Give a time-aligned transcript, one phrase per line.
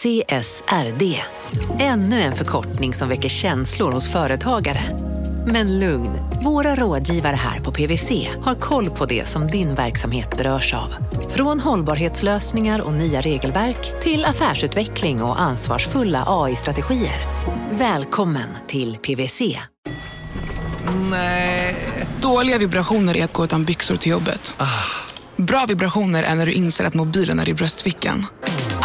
[0.00, 1.22] CSRD.
[1.78, 4.98] Ännu en förkortning som väcker känslor hos företagare.
[5.46, 6.10] Men lugn,
[6.44, 10.94] våra rådgivare här på PWC har koll på det som din verksamhet berörs av.
[11.28, 17.20] Från hållbarhetslösningar och nya regelverk till affärsutveckling och ansvarsfulla AI-strategier.
[17.70, 19.58] Välkommen till PWC.
[21.10, 21.76] Nej.
[22.20, 24.54] Dåliga vibrationer är att gå utan byxor till jobbet.
[25.36, 28.26] Bra vibrationer är när du inser att mobilen är i bröstfickan.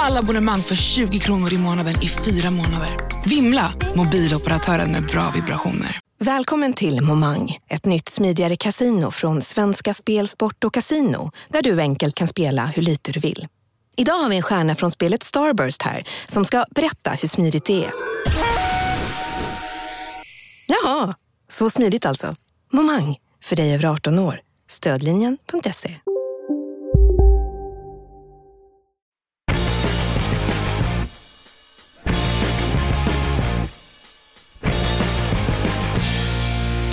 [0.07, 2.89] Alla abonnemang för 20 kronor i månaden i fyra månader.
[3.25, 3.73] Vimla!
[3.95, 5.99] Mobiloperatören med bra vibrationer.
[6.19, 11.81] Välkommen till Momang, ett nytt smidigare casino från Svenska Spel, Sport och Casino där du
[11.81, 13.47] enkelt kan spela hur lite du vill.
[13.97, 17.85] Idag har vi en stjärna från spelet Starburst här som ska berätta hur smidigt det
[17.85, 17.91] är.
[20.67, 21.13] Jaha,
[21.51, 22.35] så smidigt alltså.
[22.73, 24.39] Momang, för dig över 18 år.
[24.69, 25.95] Stödlinjen.se.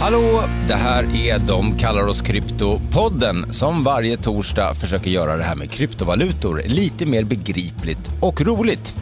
[0.02, 5.54] Hallå, det här är De kallar oss Kryptopodden som varje torsdag försöker göra det här
[5.54, 8.96] med kryptovalutor lite mer begripligt och roligt.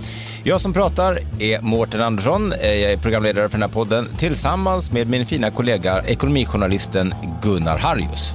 [0.44, 5.08] Jag som pratar är Mårten Andersson, jag är programledare för den här podden tillsammans med
[5.08, 8.30] min fina kollega ekonomijournalisten Gunnar Harjus.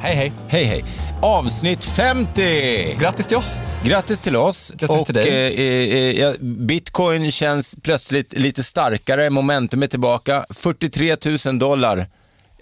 [0.00, 0.32] Hej hej.
[0.48, 0.84] Hej hej!
[1.22, 2.94] Avsnitt 50!
[3.00, 3.60] Grattis till oss.
[3.84, 4.72] Grattis till oss.
[4.76, 5.28] Grattis och, till dig.
[5.28, 10.46] eh, eh, ja, Bitcoin känns plötsligt lite starkare, momentum är tillbaka.
[10.50, 12.06] 43 000 dollar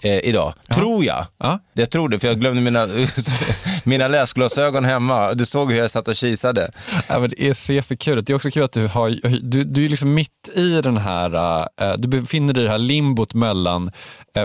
[0.03, 1.27] eh, idag, tror jag.
[1.39, 1.61] Ja.
[1.73, 2.89] Jag tror det, för jag glömde mina,
[3.85, 5.33] mina läsglasögon hemma.
[5.35, 6.71] Du såg hur jag satt och kisade.
[7.09, 8.25] Ja, men det är så för kul.
[8.25, 11.61] Det är också kul att du har, du, du är liksom mitt i den här,
[11.81, 13.91] eh, du befinner dig i det här limbot mellan eh,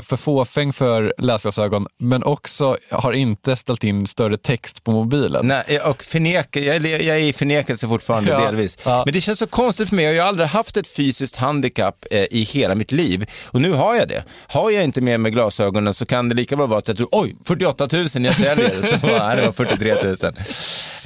[0.02, 5.48] för fåfäng för läsglasögon men också har inte ställt in större text på mobilen.
[5.48, 8.78] Nej, och förneka, jag, jag är i förnekelse fortfarande Ja, delvis.
[8.86, 9.02] ja.
[9.06, 10.06] Men det känns så konstigt för mig.
[10.06, 13.26] Jag har aldrig haft ett fysiskt handikapp eh, i hela mitt liv.
[13.46, 14.24] Och nu har jag det.
[14.48, 17.10] Har jag inte med mig glasögonen så kan det lika bra vara att jag tror,
[17.12, 18.82] oj, 48 000 jag säljer.
[18.84, 20.16] så bara, det var 43 000.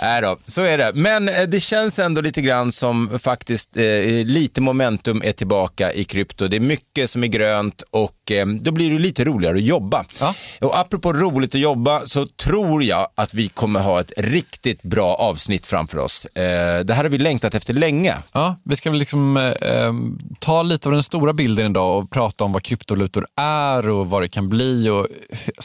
[0.02, 0.92] Nej då, så är det.
[0.96, 3.84] Men eh, det känns ändå lite grann som faktiskt eh,
[4.26, 6.48] lite momentum är tillbaka i krypto.
[6.48, 10.06] Det är mycket som är grönt och eh, då blir det lite roligare att jobba.
[10.20, 10.36] Ja.
[10.62, 15.16] Och apropå roligt att jobba så tror jag att vi kommer ha ett riktigt bra
[15.16, 16.26] avsnitt framför oss.
[16.26, 18.16] Eh, det här har vi längtat efter länge.
[18.32, 19.94] Ja, vi ska väl liksom, eh, eh,
[20.40, 24.22] ta lite av den stora bilden idag och prata om vad kryptovalutor är och vad
[24.22, 25.08] det kan bli och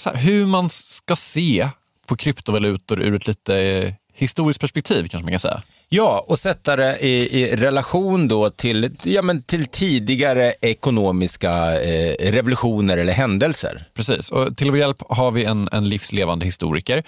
[0.05, 1.69] här, hur man ska se
[2.07, 5.63] på kryptovalutor ur ett lite eh, historiskt perspektiv kanske man kan säga.
[5.89, 12.33] Ja, och sätta det i, i relation då till, ja, men till tidigare ekonomiska eh,
[12.33, 13.85] revolutioner eller händelser.
[13.95, 17.03] Precis, och till vår hjälp har vi en, en livslevande historiker.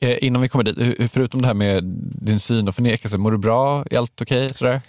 [0.00, 1.84] Eh, innan vi kommer dit, förutom det här med
[2.22, 3.84] din syn och förnekelse, mår du bra?
[3.90, 4.54] Är allt okej?
[4.54, 4.80] sådär?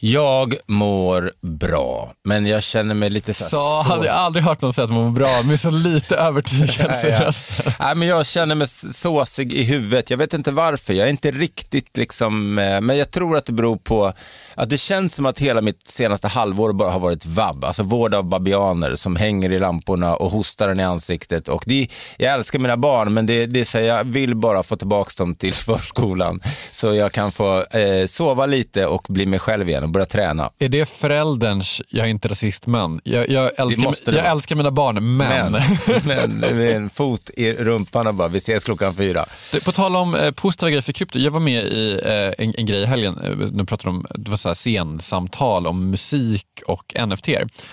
[0.00, 4.60] Jag mår bra, men jag känner mig lite så, här Så hade jag aldrig hört
[4.60, 7.26] någon säga att man mår bra med så lite övertygelse i Ja, ja.
[7.26, 7.72] rösten.
[7.80, 10.10] Nej, men jag känner mig såsig i huvudet.
[10.10, 10.92] Jag vet inte varför.
[10.92, 14.12] Jag är inte riktigt liksom, eh, men jag tror att det beror på
[14.54, 18.14] att det känns som att hela mitt senaste halvår bara har varit vab, alltså vård
[18.14, 21.48] av babianer som hänger i lamporna och hostar den i ansiktet.
[21.48, 24.76] Och det, jag älskar mina barn, men det, det är så jag vill bara få
[24.76, 29.68] tillbaka dem till förskolan så jag kan få eh, sova lite och bli mig själv
[29.68, 30.50] igen och börja träna.
[30.58, 35.16] Är det förälderns, jag är inte rasist men, jag, jag, älskar, jag älskar mina barn
[35.16, 35.52] men.
[35.52, 35.62] Men,
[36.40, 39.24] men med en fot i rumpan och bara, vi ses klockan fyra.
[39.52, 42.54] Du, På tal om eh, positiva grejer för krypto, jag var med i eh, en,
[42.58, 46.46] en grej i helgen, eh, nu pratar om det var så här scensamtal om musik
[46.66, 47.28] och NFT.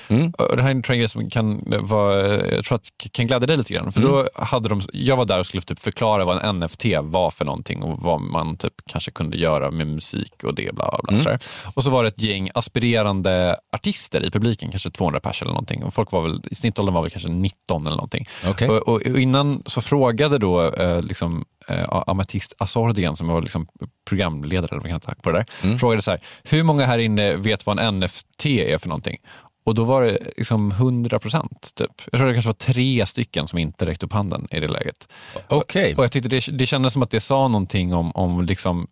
[0.08, 0.32] Mm.
[0.32, 3.58] Och det här är en grej som kan vara, jag tror att kan glädja dig
[3.58, 3.92] lite grann.
[3.92, 4.12] För Mm.
[4.12, 7.46] då hade de, jag var där och skulle typ förklara vad en NFT var för
[7.46, 10.76] någonting och vad man typ kanske kunde göra med musik och det.
[10.76, 11.40] Bla, bla, bla, Mm.
[11.74, 15.84] Och så var ett gäng aspirerande artister i publiken, kanske 200 pers eller någonting.
[15.84, 18.28] Och folk var väl, I snittåldern var väl kanske 19 eller någonting.
[18.48, 18.70] Okej.
[18.70, 23.68] Och, och, innan så frågade då eh, liksom, eh, Amatist Azordian, som var liksom
[24.10, 27.36] programledare eller vad kan ta på det där, frågade så här, hur många här inne
[27.36, 29.18] vet vad en NFT är för någonting?
[29.66, 31.72] Och då var det liksom 100 procent.
[31.76, 32.02] Typ.
[32.12, 35.10] Jag tror det kanske var tre stycken som inte räckte upp handen i det läget.
[35.48, 35.96] Okej.
[35.96, 38.88] Och jag tyckte det, det kändes som att det sa någonting om, om liksom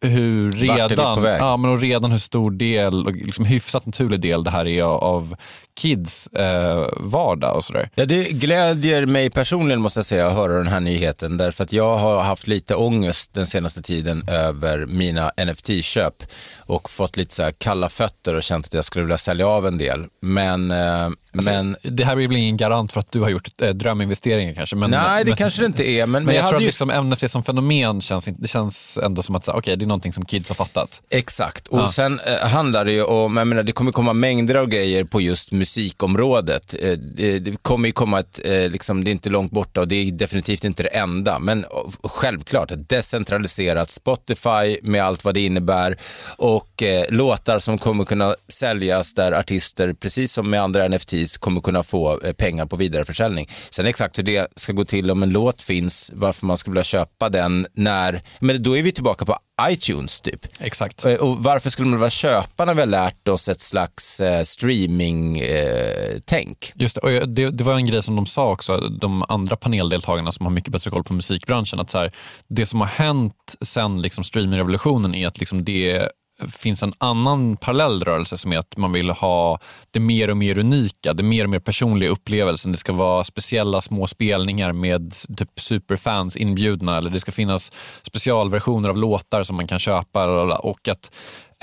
[0.00, 4.50] hur redan, ja, men och redan hur stor del, och liksom hyfsat naturlig del det
[4.50, 5.36] här är av
[5.80, 7.88] kids eh, vardag och sådär.
[7.94, 11.72] Ja, det glädjer mig personligen måste jag säga att höra den här nyheten därför att
[11.72, 16.22] jag har haft lite ångest den senaste tiden över mina NFT-köp
[16.58, 19.78] och fått lite så kalla fötter och känt att jag skulle vilja sälja av en
[19.78, 20.06] del.
[20.20, 23.62] Men eh, Alltså, men, det här blir väl ingen garant för att du har gjort
[23.62, 24.76] äh, dröminvesteringar kanske.
[24.76, 26.06] Men, nej, det men, kanske det inte är.
[26.06, 26.66] Men, men jag, jag tror att ju...
[26.66, 30.24] liksom NFT som fenomen känns, det känns ändå som att okay, det är någonting som
[30.24, 31.02] kids har fattat.
[31.10, 31.92] Exakt, och Ja.
[31.92, 35.20] sen eh, handlar det ju om, jag menar, det kommer komma mängder av grejer på
[35.20, 36.74] just musikområdet.
[36.80, 39.88] Eh, det, det kommer ju komma ett, eh, liksom, det är inte långt borta och
[39.88, 41.68] det är definitivt inte det enda, men eh,
[42.02, 45.96] självklart ett decentraliserat Spotify med allt vad det innebär
[46.36, 50.84] och eh, låtar som kommer kunna säljas där artister, precis som med andra
[51.24, 53.48] NFTs, kommer kunna få eh, pengar på vidareförsäljning.
[53.70, 56.84] Sen exakt hur det ska gå till om en låt finns, varför man skulle vilja
[56.84, 59.38] köpa den när, men då är vi tillbaka på
[59.70, 60.46] iTunes typ.
[60.60, 61.04] Exakt.
[61.04, 64.44] Eh, Och varför skulle man vilja köpa när vi har lärt oss ett slags eh,
[64.44, 66.72] streaming-tänk?
[66.74, 70.32] Just det, och det, det var en grej som de sa också, de andra paneldeltagarna
[70.32, 72.10] som har mycket bättre koll på musikbranschen, att så här,
[72.48, 76.08] det som har hänt sen liksom streamingrevolutionen är att liksom det
[76.48, 79.58] finns en annan parallell rörelse som är att man vill ha
[79.90, 82.72] det mer och mer unika, det mer och mer personliga upplevelsen.
[82.72, 87.72] Det ska vara speciella små spelningar med typ superfans inbjudna eller det ska finnas
[88.02, 90.26] specialversioner av låtar som man kan köpa
[90.58, 91.14] och att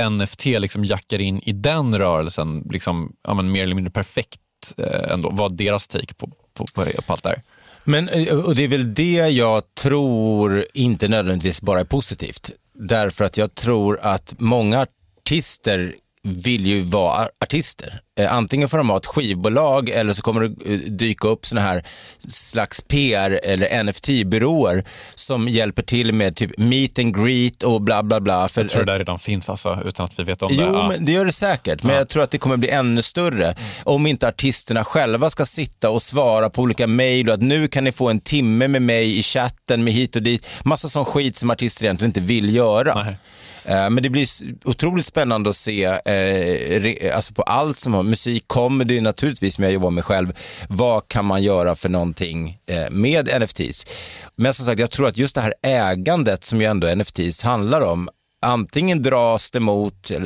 [0.10, 4.40] NFT liksom jackar in i den rörelsen liksom, ja, men mer eller mindre perfekt
[4.78, 7.42] eh, ändå, var deras take på, på, på, på allt det här.
[7.84, 12.52] Men, eh, och det är väl det jag tror inte nödvändigtvis bara är positivt.
[12.88, 14.88] Därför att jag tror att många
[15.22, 18.01] artister vill ju vara artister.
[18.19, 21.62] Eh, antingen får de ha ett skivbolag eller så kommer det eh, dyka upp såna
[21.62, 21.84] här
[22.28, 24.84] slags PR eller NFT-byråer
[25.16, 28.48] som hjälper till med typ meet and greet och bla bla bla.
[28.50, 30.63] För, Jag tror det där redan finns alltså, utan att vi vet om det.
[30.63, 30.88] Jo, Ja.
[30.88, 31.84] men det gör det säkert.
[31.84, 33.56] Men jag tror att det kommer bli ännu större.
[33.84, 37.84] Om inte artisterna själva ska sitta och svara på olika mejl och att nu kan
[37.84, 40.48] ni få en timme med mig i chatten med hit och dit.
[40.63, 43.04] Massa sån skit som artister egentligen inte vill göra.
[43.04, 43.18] Nej.
[43.66, 44.28] Eh, Men det blir
[44.66, 45.86] otroligt spännande att se
[47.16, 50.33] alltså på allt som har musik, comedy naturligtvis, som jag jobbar med själv.
[50.69, 53.86] Vad kan man göra för någonting eh, med NFTs?
[54.36, 57.81] Men som sagt, jag tror att just det här ägandet som ju ändå NFTs handlar
[57.81, 58.09] om,
[58.44, 60.19] Antingen dras det mot eh,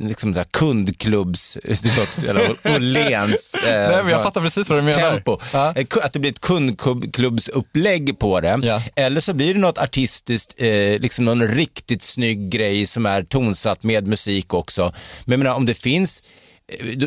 [0.00, 4.78] liksom det här kundklubbs, det låter- eller Åhléns eh, Nej, men jag fattar precis vad
[4.78, 5.10] du menar.
[5.10, 5.38] tempo.
[5.52, 5.72] Ja.
[5.76, 8.60] Eh, Att det blir ett kundklubbsupplägg på det.
[8.62, 8.82] Ja.
[8.96, 10.68] Eller så blir det något artistiskt, eh,
[11.00, 14.82] liksom någon riktigt snygg grej som är tonsatt med musik också.
[15.24, 16.26] Men jag menar, om det finns, eh,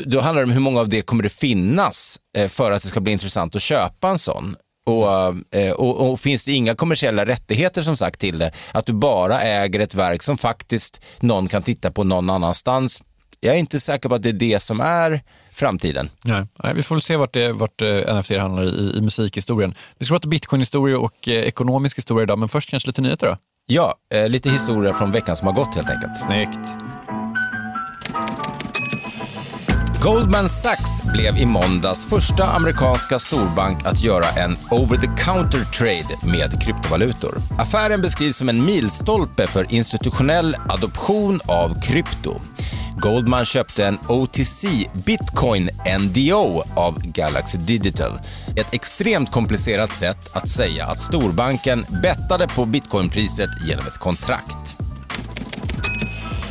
[0.05, 2.87] då, handlar det om hur många av det kommer det finnas eh, för att det
[2.87, 4.55] ska bli intressant att köpa en sån.
[4.85, 5.07] Och,
[5.59, 9.41] eh, och, och finns det inga kommersiella rättigheter som sagt till det, att du bara
[9.41, 13.03] äger ett verk som faktiskt någon kan titta på någon annanstans.
[13.39, 15.21] Jag är inte säker på att det är det som är
[15.51, 16.09] framtiden.
[16.25, 19.73] Nej, nej, vi får väl se vart, det, vart eh, NFT hamnar i, i musikhistorien.
[19.97, 23.37] Vi ska prata bitcoin-historia och eh, ekonomisk historia idag, men först kanske lite nyheter då.
[23.65, 26.19] Ja, eh, lite historia från veckan som har gått helt enkelt.
[26.19, 26.59] Snyggt.
[30.05, 37.37] Goldman Sachs blev i måndags första amerikanska storbank att göra en over-the-counter trade med kryptovalutor.
[37.57, 42.35] Affären beskrivs som en milstolpe för institutionell adoption av krypto.
[42.97, 44.65] Goldman köpte en OTC
[45.05, 45.69] Bitcoin
[45.99, 48.19] NDO av Galaxy Digital.
[48.57, 54.84] Ett extremt komplicerat sätt att säga att storbanken bettade på bitcoinpriset genom ett kontrakt.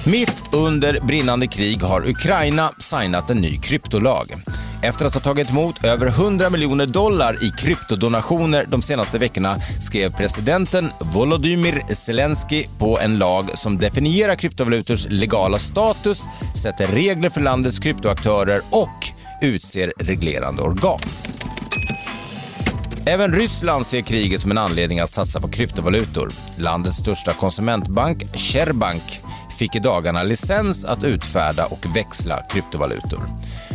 [0.06, 4.34] Mitt under brinnande krig har Ukraina signat en ny kryptolag.
[4.82, 10.12] Efter att ha tagit emot över 100 miljoner dollar i kryptodonationer de senaste veckorna skrev
[10.16, 16.22] presidenten Volodymyr Zelensky på en lag som definierar kryptovalutors legala status,
[16.62, 19.06] sätter regler för landets kryptoaktörer och
[19.40, 20.98] utser reglerande organ.
[23.06, 26.30] Även Ryssland ser kriget som en anledning att satsa på kryptovalutor.
[26.58, 29.02] Landets största konsumentbank, Sherbank,
[29.54, 33.28] fick i dagarna licens att utfärda och växla kryptovalutor.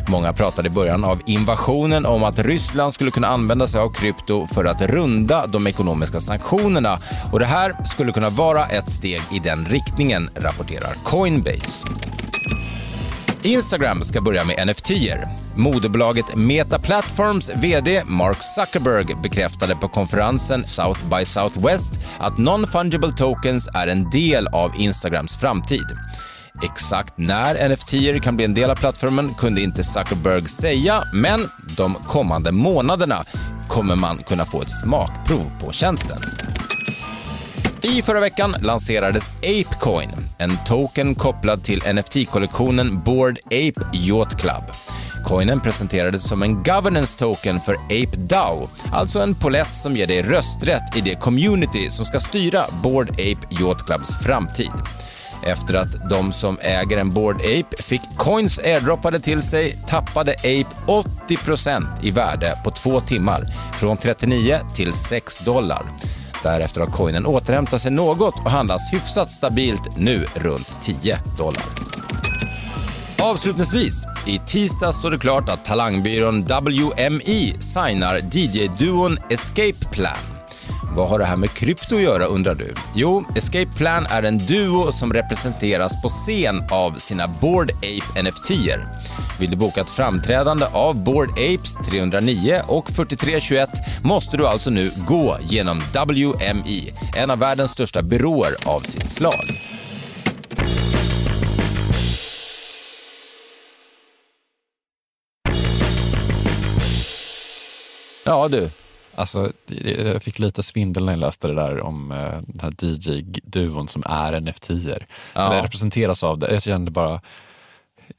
[0.08, 4.48] Många pratade i början av invasionen om att Ryssland skulle kunna använda sig av krypto
[4.48, 7.00] för att runda de ekonomiska sanktionerna
[7.32, 11.88] och det här skulle kunna vara ett steg i den riktningen, rapporterar Coinbase.
[13.43, 15.27] Instagram ska börja med NFT-er.
[15.55, 23.69] Modebolaget Meta Platforms VD Mark Zuckerberg bekräftade på konferensen South by Southwest att non-fungible tokens
[23.74, 25.86] är en del av Instagrams framtid.
[26.63, 31.93] Exakt när NFT-er kan bli en del av plattformen kunde inte Zuckerberg säga, men de
[31.93, 33.24] kommande månaderna
[33.67, 36.17] kommer man kunna få ett smakprov på tjänsten.
[37.81, 44.63] I förra veckan lanserades Apecoin, en token kopplad till NFT-kollektionen Bored Ape Yacht Club.
[45.25, 50.22] Coinen presenterades som en governance token för Ape DAO, alltså en polett som ger dig
[50.22, 54.72] rösträtt i det community som ska styra Bored Ape Yacht Clubs framtid.
[55.43, 60.93] efter att de som äger en Bored Ape fick coins airdroppade till sig tappade Ape
[61.27, 63.43] 80% i värde på två timmar,
[63.79, 65.81] från 39 till 6 dollar.
[66.43, 71.63] Därefter har coinen återhämtat sig något och handlas hyfsat stabilt nu runt 10 dollar.
[73.22, 80.38] Avslutningsvis, i tisdag står det klart att talangbyrån WME signar DJ-duon Escape Plan.
[80.96, 82.74] Vad har det här med krypto att göra undrar du?
[82.96, 88.88] Jo, Escape Plan är en duo som representeras på scen av sina Bored Ape NFT-er.
[89.39, 93.69] Vill du boka ett framträdande av Bored Apes 309 och 4321
[94.03, 99.46] måste du alltså nu gå genom WMI, en av världens största byråer av sitt slag.
[108.24, 108.69] Ja du,
[109.20, 109.52] Alltså,
[110.06, 114.04] jag fick lite svindel när jag läste det där om eh, den här DJ-duon som
[114.06, 115.06] är NFT-er.
[115.34, 115.52] Ja.
[115.52, 116.54] Eller representeras av det.
[116.54, 117.22] Jag kände bara,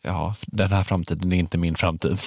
[0.02, 2.18] ja, den här framtiden är inte min framtid.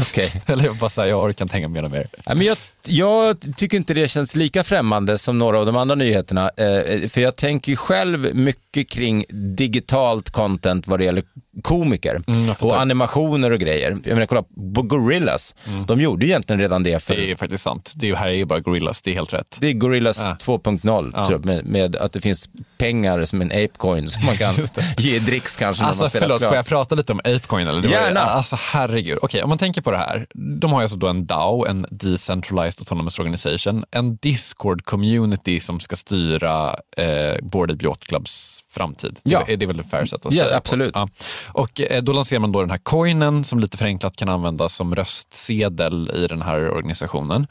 [0.00, 0.42] okej.
[0.46, 2.06] Eller jag bara säger, jag orkar inte hänga med mer.
[2.26, 5.94] Ja, men jag, jag tycker inte det känns lika främmande som några av de andra
[5.94, 6.50] nyheterna.
[6.56, 9.24] Eh, för jag tänker ju själv mycket kring
[9.56, 11.24] digitalt content vad det gäller
[11.62, 13.90] komiker Mm, och animationer och grejer.
[13.90, 14.42] Jag menar, kolla
[14.74, 15.54] på Gorillas.
[15.86, 17.26] De gjorde ju egentligen redan det för Mm.
[17.26, 17.92] Det är faktiskt sant.
[17.96, 19.56] Det är här är ju bara Gorillas, det är helt rätt.
[19.60, 20.36] det är Gorillas Ja.
[20.40, 21.38] 2.0 Ja.
[21.38, 24.54] med, med att det finns pengar som en apecoin som man kan
[24.98, 26.50] ge dricks kanske när Alltså man spelar förlåt, klart.
[26.50, 27.66] får jag prata lite om Apecoin?
[27.66, 27.82] Eller?
[27.82, 28.20] Det var- Gärna.
[28.20, 29.18] Alltså herregud.
[29.22, 30.26] Okej, om man tänker på det här.
[30.34, 35.96] De har ju alltså då en DAO, en Decentralized Autonomous Organization, en Discord-community som ska
[35.96, 39.18] styra eh, Boarded Yacht Clubs framtid.
[39.22, 39.42] Ja.
[39.46, 40.56] Det, är, det är väl ett fair sätt att Ja, säga på.
[40.58, 40.92] absolut.
[40.94, 41.08] Ja.
[41.46, 44.94] Och eh, då lanserar man då den här coinen som lite förenklat kan användas som
[44.94, 47.46] röstsedel i den här organisationen.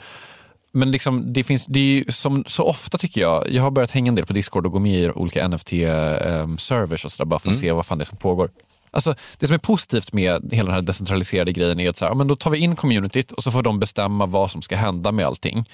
[0.74, 3.91] Men liksom, det finns, det är ju som så ofta tycker jag, jag har börjat
[3.91, 7.50] hänga en del på Discord och gå med i olika NFT-servers och sådär bara för
[7.50, 8.50] att se vad fan det är som pågår.
[8.93, 12.12] Alltså, det som är positivt med hela den här decentraliserade grejen är att så här,
[12.12, 14.75] ja, men då tar vi in communityt och så får de bestämma vad som ska
[14.75, 15.69] hända med allting.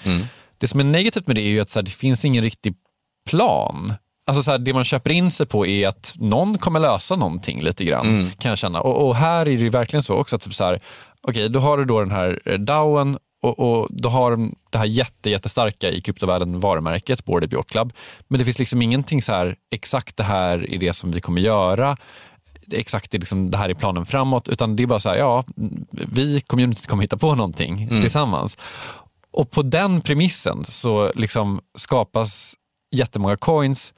[0.57, 2.75] Det som är negativt med det är ju att så här, det finns ingen riktig
[3.29, 3.93] plan.
[4.27, 7.62] Alltså så här, det man köper in sig på är att någon kommer lösa någonting
[7.62, 8.05] lite grann,
[8.39, 8.81] kan jag känna.
[8.81, 10.79] Och, och här är det verkligen så också, att typ så här,
[11.21, 14.77] okej, då har du då den här eh, DAOen och, och då har de det
[14.77, 17.93] här jätte, jättestarka i kryptovärlden varumärket, Boarded Yacht Club.
[18.27, 21.41] Men det finns liksom ingenting så här, exakt det här är det som vi kommer
[21.41, 21.97] göra.
[22.71, 24.50] Exakt det, liksom, det här är planen framåt.
[24.50, 25.43] Utan det är bara så här, ja,
[25.91, 28.57] vi, community kommer hitta på någonting tillsammans.
[29.31, 32.55] Och på den premissen så liksom skapas
[32.91, 33.93] jättemånga coins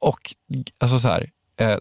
[0.00, 0.34] och
[0.78, 1.76] alltså så här, eh,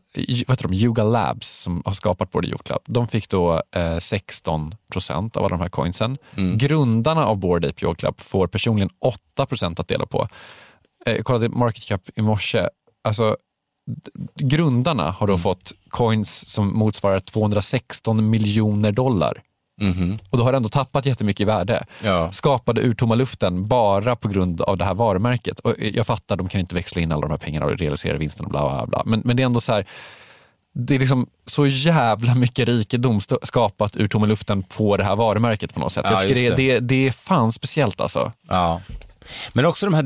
[0.47, 3.97] vad heter de, Yuga Labs som har skapat Board Yacht Club, de fick då eh,
[3.97, 6.17] 16 procent av alla de här coinsen.
[6.57, 10.27] Grundarna av Board Ape Club får personligen 8 procent att dela på.
[11.05, 12.67] Eh, jag kollade Market Cap i morse,
[13.03, 13.37] alltså
[14.35, 19.41] grundarna har då fått coins som motsvarar 216 miljoner dollar.
[20.29, 21.85] Och då har det ändå tappat jättemycket i värde.
[22.03, 22.31] Ja.
[22.31, 25.59] Skapade ur tomma luften bara på grund av det här varumärket.
[25.59, 28.45] Och jag fattar, de kan inte växla in alla de här pengarna och realisera vinsten
[28.45, 29.03] och bla bla bla.
[29.05, 29.85] Men, men det är ändå så här,
[30.73, 35.73] det är liksom så jävla mycket rikedom skapat ur tomma luften på det här varumärket
[35.73, 36.05] på något sätt.
[36.05, 36.79] Ja, jag tycker det, just det.
[36.79, 38.31] Det, är fan speciellt alltså.
[38.49, 38.81] Ja.
[39.53, 40.03] Men också de här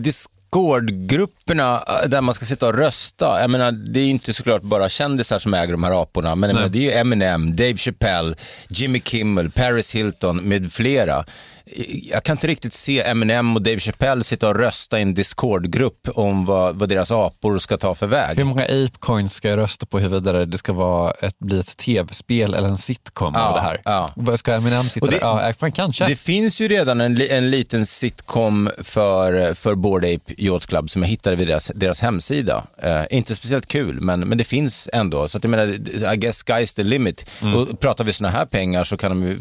[0.56, 3.42] Discord-grupperna eh, där man ska sitta och rösta.
[3.42, 6.70] Jag menar, det är inte såklart bara kändisar som äger de här aporna, men menar,
[6.70, 8.36] det är ju Eminem, Dave Chappelle,
[8.70, 11.26] Jimmy Kimmel, Paris Hilton med flera.
[12.12, 16.10] Jag kan inte riktigt se Eminem och Dave Chappelle sitta och rösta i en Discord-grupp
[16.16, 18.38] om vad, vad deras apor ska ta för väg.
[18.38, 22.54] Hur många apecoins ska jag rösta på huruvida det ska vara ett, bli ett tv-spel
[22.54, 23.82] eller en sitcom av Ja, det här?
[24.26, 24.38] ja.
[24.38, 25.26] Ska Eminem sitta Och det- där?
[25.48, 26.06] Ja, fan, kanske.
[26.08, 31.02] Det finns ju redan en, en liten sitcom för, för Bored Ape Yacht Club som
[31.02, 32.64] jag hittade vid deras, deras hemsida.
[32.84, 35.28] Eh, inte speciellt kul, men, men det finns ändå.
[35.28, 35.68] Så att jag menar,
[36.14, 37.26] I guess sky's the limit.
[37.42, 37.56] Mm.
[37.56, 39.40] Och pratar vi sådana här pengar så kan de ju,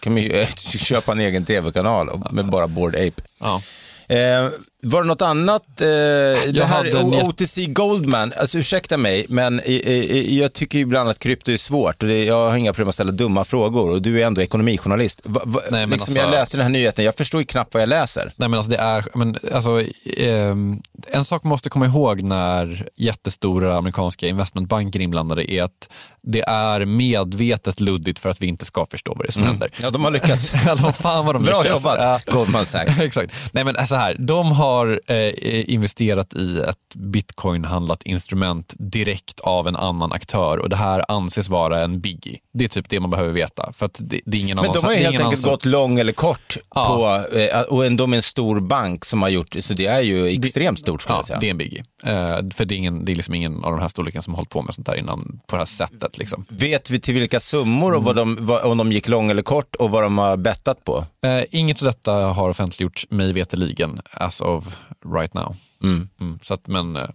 [0.00, 3.22] kan de ju eh, köpa en egen tv-kanal med bara Bored Ape.
[3.40, 3.62] ja.
[4.08, 4.48] Eh,
[4.82, 5.80] var det något annat?
[5.80, 11.08] Eh, det här OTC Goldman, alltså ursäkta mig, men i, i, jag tycker ju ibland
[11.08, 14.02] att krypto är svårt och det, jag har inga problem att ställa dumma frågor och
[14.02, 15.20] du är ändå ekonomijournalist.
[15.24, 17.74] Va, va, Nej, men liksom alltså- Jag läste den här nyheten, jag förstår ju knappt
[17.74, 18.32] vad jag läser.
[18.36, 19.82] Nej men alltså det är, men alltså,
[20.16, 25.88] ehm, en sak man måste komma ihåg när jättestora amerikanska investmentbanker inblandade är att
[26.22, 29.70] det är medvetet luddigt för att vi inte ska förstå vad det är som händer.
[29.82, 30.52] Ja, de har lyckats.
[30.66, 31.76] Ja, de, fan vad de Bra lyckas.
[31.84, 32.32] jobbat, Ja.
[32.32, 33.00] Goldman Sachs.
[33.02, 33.34] Exakt.
[33.52, 39.68] Nej men så här, de har har eh, investerat i ett bitcoin-handlat instrument direkt av
[39.68, 42.38] en annan aktör och det här anses vara en biggie.
[42.52, 43.72] Det är typ det man behöver veta.
[43.72, 45.98] För att det, det är ingen Men de har ju det helt enkelt gått lång
[45.98, 46.84] eller kort Ja.
[47.30, 50.00] på, eh, och ändå med en stor bank som har gjort det, så det är
[50.00, 51.38] ju extremt stort skulle Ja, jag säga.
[51.40, 51.82] det är en biggie.
[52.04, 54.36] Eh, för det är, ingen, det är liksom ingen av de här storleken som har
[54.36, 56.18] hållit på med sånt där innan på det här sättet.
[56.18, 56.44] Liksom.
[56.48, 59.74] Vet vi till vilka summor och vad de, vad, om de gick lång eller kort
[59.74, 61.04] och vad de har bettat på?
[61.26, 64.76] Eh, inget av detta har offentliggjorts mig veterligen as of
[65.14, 65.56] right now.
[65.82, 66.08] Mm.
[66.20, 67.08] Mm, så att, men eh,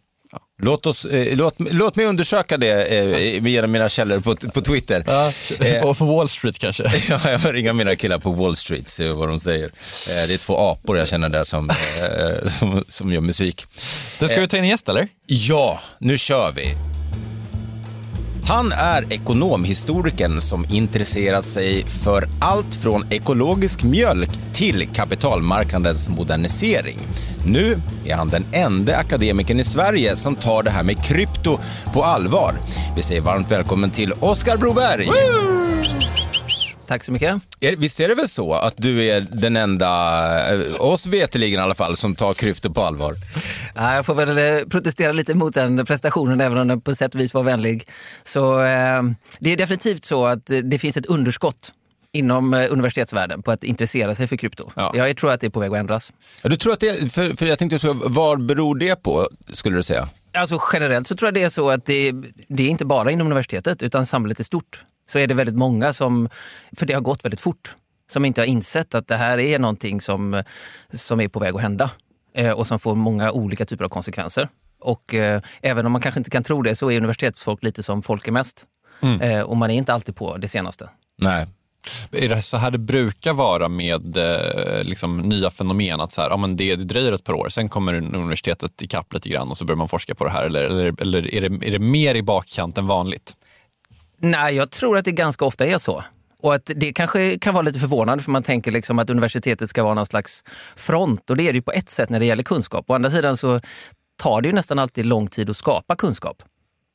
[0.61, 5.03] Låt, oss, eh, låt, låt mig undersöka det eh, genom mina källor på, på Twitter.
[5.59, 6.83] Eh, och på Wall Street kanske.
[7.09, 9.65] Ja, jag får ringa mina killar på Wall Street, se vad de säger.
[9.65, 13.65] Eh, Det är två apor jag känner där som, eh, som, som gör musik.
[14.19, 15.07] Du, ska vi ta in en gäst eller?
[15.25, 16.75] Ja, nu kör vi.
[18.47, 26.97] Han är ekonomhistorikern som intresserat sig för allt från ekologisk mjölk till kapitalmarknadens modernisering.
[27.45, 31.59] Nu är han den enda akademikern i Sverige som tar det här med krypto
[31.93, 32.53] på allvar.
[32.95, 35.09] Vi säger varmt välkommen till Oskar Broberg.
[36.87, 37.41] Tack så mycket.
[37.59, 41.63] Är, visst är det väl så att du är den enda, eh, oss veteligen i
[41.63, 43.15] alla fall, som tar krypto på allvar?
[43.75, 47.15] Ja, Jag får väl eh, protestera lite mot den prestationen, även om den på sätt
[47.15, 47.87] och vis var vänlig.
[48.23, 49.03] Så, eh,
[49.39, 51.73] det är definitivt så att det finns ett underskott
[52.11, 54.71] inom universitetsvärlden på att intressera sig för krypto.
[54.75, 54.91] Ja.
[54.95, 56.13] Jag tror att det är på väg att ändras.
[56.43, 59.75] Ja, Du tror att det, för, för jag tänkte så, vad beror det på, skulle
[59.75, 60.09] du säga?
[60.33, 62.11] Alltså generellt så tror jag det är så att det,
[62.47, 64.81] det är inte bara inom universitetet utan samhället är stort.
[65.07, 66.29] Så är det väldigt många som,
[66.77, 67.75] för det har gått väldigt fort,
[68.11, 70.43] som inte har insett att det här är någonting som,
[70.93, 71.91] som är på väg att hända
[72.33, 74.49] eh, och som får många olika typer av konsekvenser.
[74.79, 78.01] Och eh, även om man kanske inte kan tro det så är universitetsfolk lite som
[78.01, 78.65] folk är mest.
[79.21, 80.89] Eh, och man är inte alltid på det senaste.
[81.17, 81.47] Nej.
[82.11, 86.01] Är det så här det brukar vara med eh, liksom, nya fenomen?
[86.01, 89.13] Att så här, ja, men det, det dröjer ett par år, sen kommer universitetet ikapp
[89.13, 90.43] lite grann och så börjar man forska på det här.
[90.43, 93.37] Eller, eller, eller är, det, är det mer i bakkant än vanligt?
[94.17, 96.03] Nej, jag tror att det ganska ofta är så.
[96.39, 99.83] Och att det kanske kan vara lite förvånande för man tänker liksom att universitetet ska
[99.83, 100.43] vara någon slags
[100.75, 102.89] front och det är det ju på ett sätt när det gäller kunskap.
[102.89, 103.59] Å andra sidan så
[104.17, 106.43] tar det ju nästan alltid lång tid att skapa kunskap.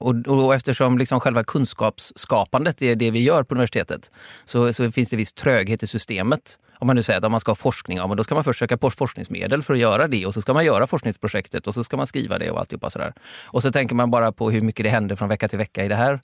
[0.00, 4.10] Och, och eftersom liksom själva kunskapsskapandet är det vi gör på universitetet
[4.44, 6.58] så, så finns det viss tröghet i systemet.
[6.80, 8.44] Om man nu säger att om man ska ha forskning, ja, men då ska man
[8.44, 11.84] först söka forskningsmedel för att göra det och så ska man göra forskningsprojektet och så
[11.84, 13.12] ska man skriva det och alltihopa sådär.
[13.44, 15.88] Och så tänker man bara på hur mycket det händer från vecka till vecka i
[15.88, 16.20] det här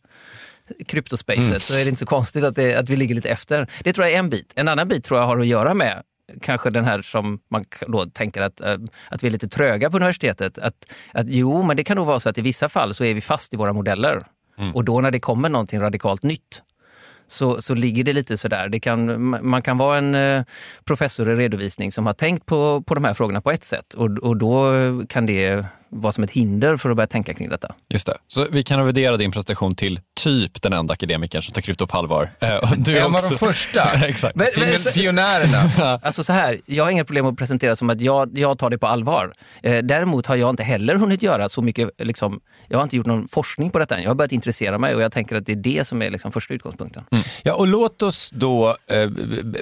[0.87, 3.71] kryptospacet så är det inte så konstigt att, det, att vi ligger lite efter.
[3.85, 4.53] Det tror jag är en bit.
[4.57, 6.03] En annan bit tror jag har att göra med
[6.41, 8.77] kanske den här som man då tänker att, eh,
[9.11, 10.59] att vi är lite tröga på universitetet.
[10.59, 13.15] Att, att jo, men det kan nog vara så att i vissa fall så är
[13.15, 14.27] vi fast i våra modeller.
[14.75, 16.63] Och då när det kommer någonting radikalt nytt
[17.29, 18.69] så, så ligger det lite sådär.
[18.69, 20.43] Det kan, man kan vara en eh,
[20.85, 24.19] professor i redovisning som har tänkt på, på de här frågorna på ett sätt och,
[24.19, 24.73] och då
[25.09, 27.75] kan det vara som ett hinder för att börja tänka kring detta.
[27.89, 28.17] Just det.
[28.27, 31.97] Så vi kan revidera din prestation till typ den enda akademikern som tar krypto på
[31.97, 32.31] allvar.
[32.41, 33.29] Eh, du är En av också...
[33.31, 34.07] de första.
[34.07, 34.37] Exakt.
[34.37, 36.01] Men- men- Pion- Pionjärerna.
[36.03, 38.79] Alltså så här, jag har inga problem att presentera som att jag, jag tar det
[38.79, 39.33] på allvar.
[39.63, 43.07] Eh, däremot har jag inte heller hunnit göra så mycket, liksom, jag har inte gjort
[43.07, 44.03] någon forskning på detta än.
[44.03, 46.33] Jag har börjat intressera mig och jag tänker att det är det som är liksom
[46.33, 47.05] första utgångspunkten.
[47.43, 49.09] Ja, och låt oss då eh,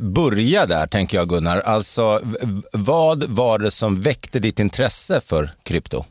[0.01, 1.61] börja där, tänker jag Gunnar.
[1.61, 2.21] Alltså,
[2.73, 6.05] vad var det som väckte ditt intresse för krypto?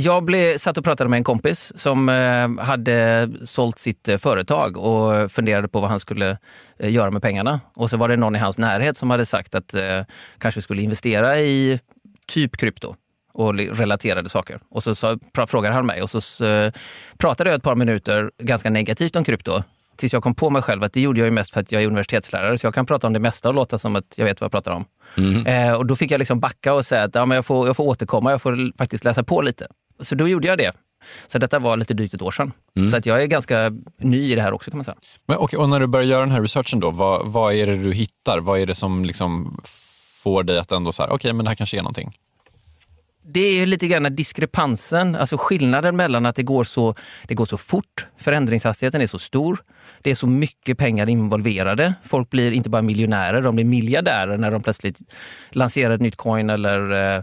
[0.00, 4.76] Jag blev, satt och pratade med en kompis som eh, hade sålt sitt eh, företag
[4.76, 6.38] och funderade på vad han skulle
[6.78, 7.60] eh, göra med pengarna.
[7.74, 10.00] Och så var det någon i hans närhet som hade sagt att eh,
[10.38, 11.80] kanske skulle investera i
[12.26, 12.94] typ krypto
[13.32, 14.60] och relaterade saker.
[14.70, 16.72] Och så, så frågade han mig och så eh,
[17.16, 19.62] pratade jag ett par minuter ganska negativt om krypto.
[19.96, 21.82] Tills jag kom på mig själv att det gjorde jag ju mest för att jag
[21.82, 24.40] är universitetslärare så jag kan prata om det mesta och låta som att jag vet
[24.40, 24.84] vad jag pratar om.
[25.46, 27.76] Eh, och då fick jag liksom backa och säga att ja, men jag, får, jag
[27.76, 29.66] får återkomma, jag får faktiskt läsa på lite.
[30.00, 30.72] Så då gjorde jag det.
[31.26, 32.52] Så detta var lite drygt ett år sedan.
[32.90, 34.96] Så att jag är ganska ny i det här också kan man säga.
[35.26, 37.76] Men, okej, och när du börjar göra den här researchen då, vad, vad är det
[37.76, 38.40] du hittar?
[38.40, 39.60] Vad är det som liksom
[40.22, 42.18] får dig att ändå så här, okej men det här kanske är någonting?
[43.30, 46.94] Det är ju lite grann diskrepansen, alltså skillnaden mellan att det går, så,
[47.26, 49.62] det går så fort, förändringshastigheten är så stor,
[50.02, 51.94] det är så mycket pengar involverade.
[52.04, 54.98] Folk blir inte bara miljonärer, de blir miljardärer när de plötsligt
[55.50, 57.22] lanserar ett nytt coin eller eh,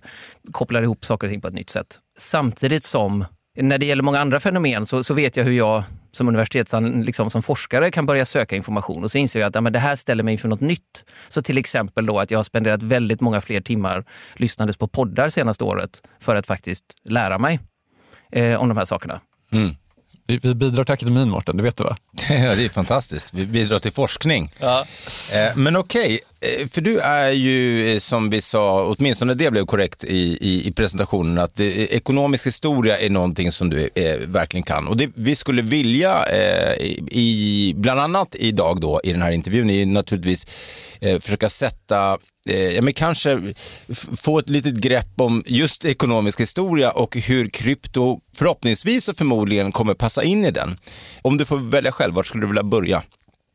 [0.52, 2.00] kopplar ihop saker och ting på ett nytt sätt.
[2.18, 3.26] Samtidigt som,
[3.58, 7.30] när det gäller många andra fenomen så, så vet jag hur jag som universitetsan, liksom
[7.30, 9.96] som forskare kan börja söka information och så inser jag att ja, men det här
[9.96, 11.04] ställer mig inför något nytt.
[11.28, 15.30] Så till exempel då att jag har spenderat väldigt många fler timmar lyssnandes på poddar
[15.30, 17.60] senaste året för att faktiskt lära mig
[18.32, 19.22] eh, om de här sakerna.
[19.52, 19.76] Mm.
[20.28, 21.98] Vi, vi bidrar till akademin, Mårten, det vet du va?
[22.30, 23.34] Ja, det är fantastiskt.
[23.34, 24.54] Vi bidrar till forskning.
[24.60, 24.86] Ja.
[25.34, 26.68] Eh, men okej, okay.
[26.68, 31.38] för du är ju som vi sa, åtminstone det blev korrekt i, i, i presentationen,
[31.38, 34.88] att det, ekonomisk historia är någonting som du eh, verkligen kan.
[34.88, 36.74] Och det vi skulle vilja, eh,
[37.12, 40.48] i, bland annat idag då i den här intervjun, är naturligtvis
[41.00, 42.18] eh, försöka sätta Eh,
[42.50, 43.54] Eh, ja, men kanske
[44.18, 49.94] få ett litet grepp om just ekonomisk historia och hur krypto förhoppningsvis och förmodligen kommer
[49.94, 50.78] passa in i den.
[51.22, 53.04] Om du får välja själv, var skulle du vilja börja?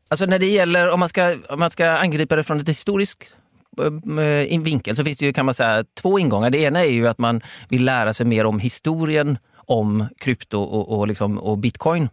[0.07, 3.35] Alltså när det gäller, om man ska, om man ska angripa det från ett historiskt
[3.79, 6.49] eh, eh, vinkel så finns det ju kan man säga två ingångar.
[6.49, 10.99] Det ena är ju att man vill lära sig mer om historien om krypto och,
[10.99, 12.09] och, liksom, och bitcoin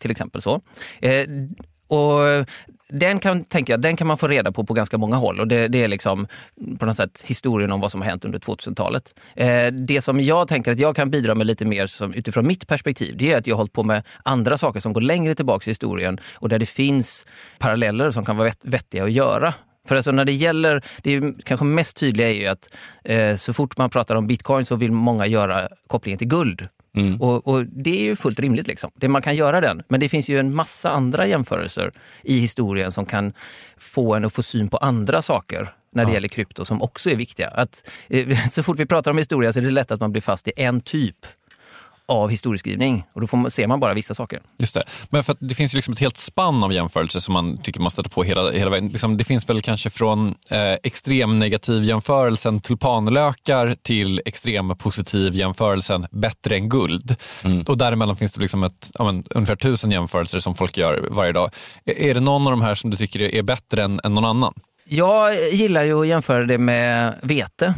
[0.00, 0.42] till exempel.
[0.42, 0.60] så.
[1.90, 2.46] Och
[2.92, 5.48] den kan, tänker jag, den kan man få reda på på ganska många håll och
[5.48, 6.26] det, det är liksom
[6.78, 9.14] på något sätt historien om vad som har hänt under 2000-talet.
[9.36, 12.68] Eh, det som jag tänker att jag kan bidra med lite mer som, utifrån mitt
[12.68, 15.70] perspektiv, det är att jag har hållit på med andra saker som går längre tillbaka
[15.70, 17.26] i historien och där det finns
[17.58, 19.54] paralleller som kan vara vett, vettiga att göra.
[19.88, 22.68] För alltså när det gäller, det är kanske mest tydliga är ju att
[23.04, 26.68] eh, så fort man pratar om bitcoin så vill många göra kopplingen till guld.
[26.96, 27.20] Mm.
[27.20, 28.66] Och, och, Det är ju fullt rimligt.
[28.66, 28.90] Liksom.
[28.94, 29.82] Det, man kan göra den.
[29.88, 33.32] Men det finns ju en massa andra jämförelser i historien som kan
[33.76, 36.14] få en att få syn på andra saker när det ja.
[36.14, 37.48] gäller krypto som också är viktiga.
[37.48, 40.22] Att, eh, så fort vi pratar om historia så är det lätt att man blir
[40.22, 41.16] fast i en typ
[42.10, 44.40] av historieskrivning och då får man, ser man bara vissa saker.
[44.58, 44.82] Just det.
[45.10, 47.90] Men för det finns ju liksom ett helt spann av jämförelser som man tycker man
[47.90, 48.88] stöter på hela, hela vägen.
[48.88, 56.06] Liksom, det finns väl kanske från eh, extrem negativ jämförelsen tulpanlökar till extrem positiv jämförelsen
[56.10, 57.16] bättre än guld.
[57.44, 57.62] Mm.
[57.62, 61.32] Och däremellan finns det liksom ett, ja, men, ungefär tusen jämförelser som folk gör varje
[61.32, 61.50] dag.
[61.84, 64.54] Är det någon av de här som du tycker är bättre än, än någon annan?
[64.84, 67.74] Jag gillar ju att jämföra det med vete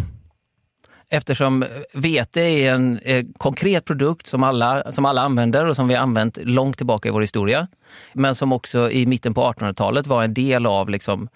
[1.13, 5.95] eftersom vete är en eh, konkret produkt som alla, som alla använder och som vi
[5.95, 7.69] har använt långt tillbaka i vår historia.
[8.13, 11.29] Men som också i mitten på 1800-talet var en del av liksom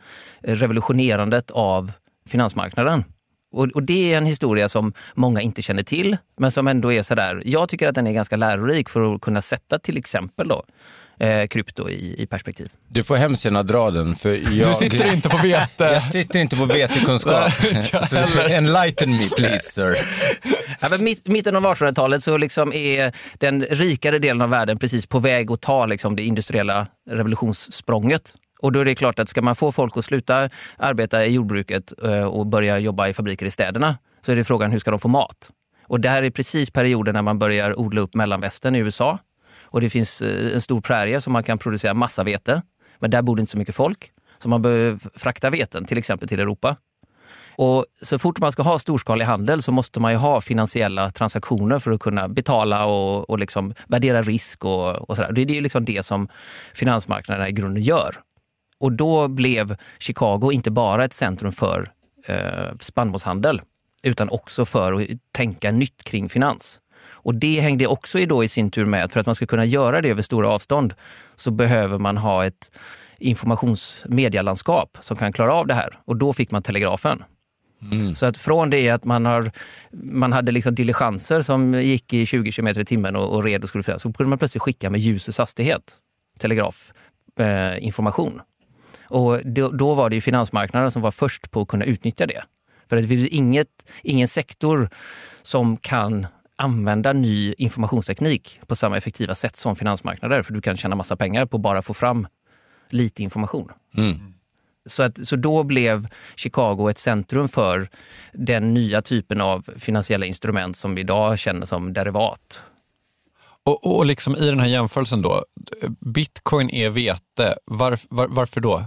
[0.42, 1.92] revolutionerandet av
[2.28, 3.04] finansmarknaden.
[3.52, 7.02] Och, och, det är en historia som många inte känner till, men som ändå är
[7.02, 10.62] sådär, jag tycker att den är ganska lärorik för att kunna sätta till exempel då
[11.20, 12.72] eh, krypto i, i perspektiv.
[12.88, 14.16] Du får hemskt gärna dra den.
[14.16, 15.84] För jag, du sitter inte på vete.
[15.84, 17.52] jag sitter inte på vetekunskap.
[18.50, 19.96] enlighten me please sir.
[20.80, 25.06] Ja, men mitt, mitten av 1800-talet så liksom är den rikare delen av världen precis
[25.06, 28.34] på väg att ta liksom det industriella revolutionssprånget.
[28.60, 31.92] Och då är det klart att ska man få folk att sluta arbeta i jordbruket
[32.04, 35.00] eh, och börja jobba i fabriker i städerna så är det frågan hur ska de
[35.00, 35.50] få mat?
[35.88, 39.18] Och det här är precis perioden när man börjar odla upp mellanvästern i USA
[39.76, 42.62] och det finns eh, en stor prärie som man kan producera massa vete.
[42.98, 44.10] Men där bor det inte så mycket folk.
[44.38, 46.76] Så man behöver frakta veten till exempel till Europa.
[47.56, 51.78] Och så fort man ska ha storskalig handel så måste man ju ha finansiella transaktioner
[51.78, 54.64] för att kunna betala och, och liksom värdera risk.
[54.64, 55.32] och, och sådär.
[55.32, 56.28] Det är liksom det som
[56.74, 58.16] finansmarknaderna i grunden gör.
[58.78, 61.92] Och då blev Chicago inte bara ett centrum för
[62.26, 63.62] eh, spannmålshandel
[64.02, 66.80] utan också för att tänka nytt kring finans.
[67.26, 69.64] Och det hängde också då i sin tur med att för att man ska kunna
[69.64, 70.94] göra det över stora avstånd
[71.34, 72.70] så behöver man ha ett
[73.18, 75.98] informationsmedialandskap som kan klara av det här.
[76.04, 77.24] Och då fick man telegrafen.
[77.92, 78.14] Mm.
[78.14, 79.50] Så att från det att man, har,
[79.92, 83.68] man hade liksom diligenser som gick i 20 km i timmen och, och red och
[83.68, 85.96] skulle flyga, så kunde man plötsligt skicka med ljusets hastighet
[86.38, 88.40] telegrafinformation.
[89.10, 92.42] Eh, och då, då, var det finansmarknaden som var först på att kunna utnyttja det.
[92.88, 93.68] För det finns inget,
[94.02, 94.88] ingen sektor
[95.42, 100.42] som kan använda ny informationsteknik på samma effektiva sätt som finansmarknader.
[100.42, 102.26] För du kan tjäna massa pengar på att bara få fram
[102.90, 103.72] lite information.
[103.96, 104.34] Mm.
[104.86, 107.88] Så, att, så då blev Chicago ett centrum för
[108.32, 112.62] den nya typen av finansiella instrument som vi idag känner som derivat.
[113.64, 115.44] Och, och liksom i den här jämförelsen då,
[116.00, 118.84] bitcoin är vete, var, var, varför då?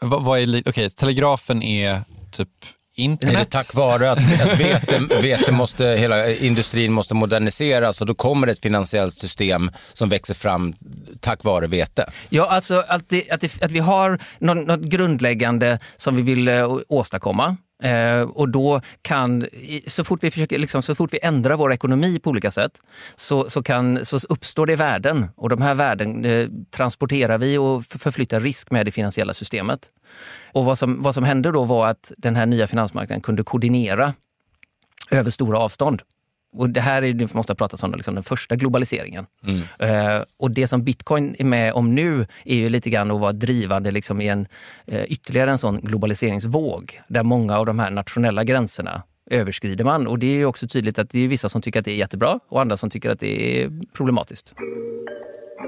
[0.00, 2.48] Vad, vad är, okay, telegrafen är typ
[3.00, 3.34] internet.
[3.34, 8.14] Är det tack vare att, att vete, vete måste, hela industrin måste moderniseras och då
[8.14, 10.74] kommer ett finansiellt system som växer fram
[11.20, 12.10] tack vare vete?
[12.28, 16.48] Ja, alltså att, det, att, det, att vi har något, något grundläggande som vi vill
[16.48, 17.56] uh, åstadkomma.
[17.82, 19.46] Eh, och då kan,
[19.86, 22.80] så fort, vi försöker, liksom, så fort vi ändrar vår ekonomi på olika sätt
[23.14, 25.28] så, så, kan, så uppstår det värden.
[25.36, 29.90] Och de här värden eh, transporterar vi och förflyttar risk med det finansiella systemet.
[30.52, 34.14] Och vad som, vad som hände då var att den här nya finansmarknaden kunde koordinera
[35.10, 36.02] över stora avstånd.
[36.52, 39.26] Och det här är det man måste prata om liksom den första globaliseringen.
[39.46, 39.62] Mm.
[39.78, 43.32] Eh, och det som bitcoin är med om nu är ju lite grann att vara
[43.32, 44.46] drivande liksom i en,
[44.86, 50.06] eh, ytterligare en sån globaliseringsvåg där många av de här nationella gränserna överskrider man.
[50.06, 52.40] Och det är också tydligt att det är vissa som tycker att det är jättebra
[52.48, 54.54] och andra som tycker att det är problematiskt.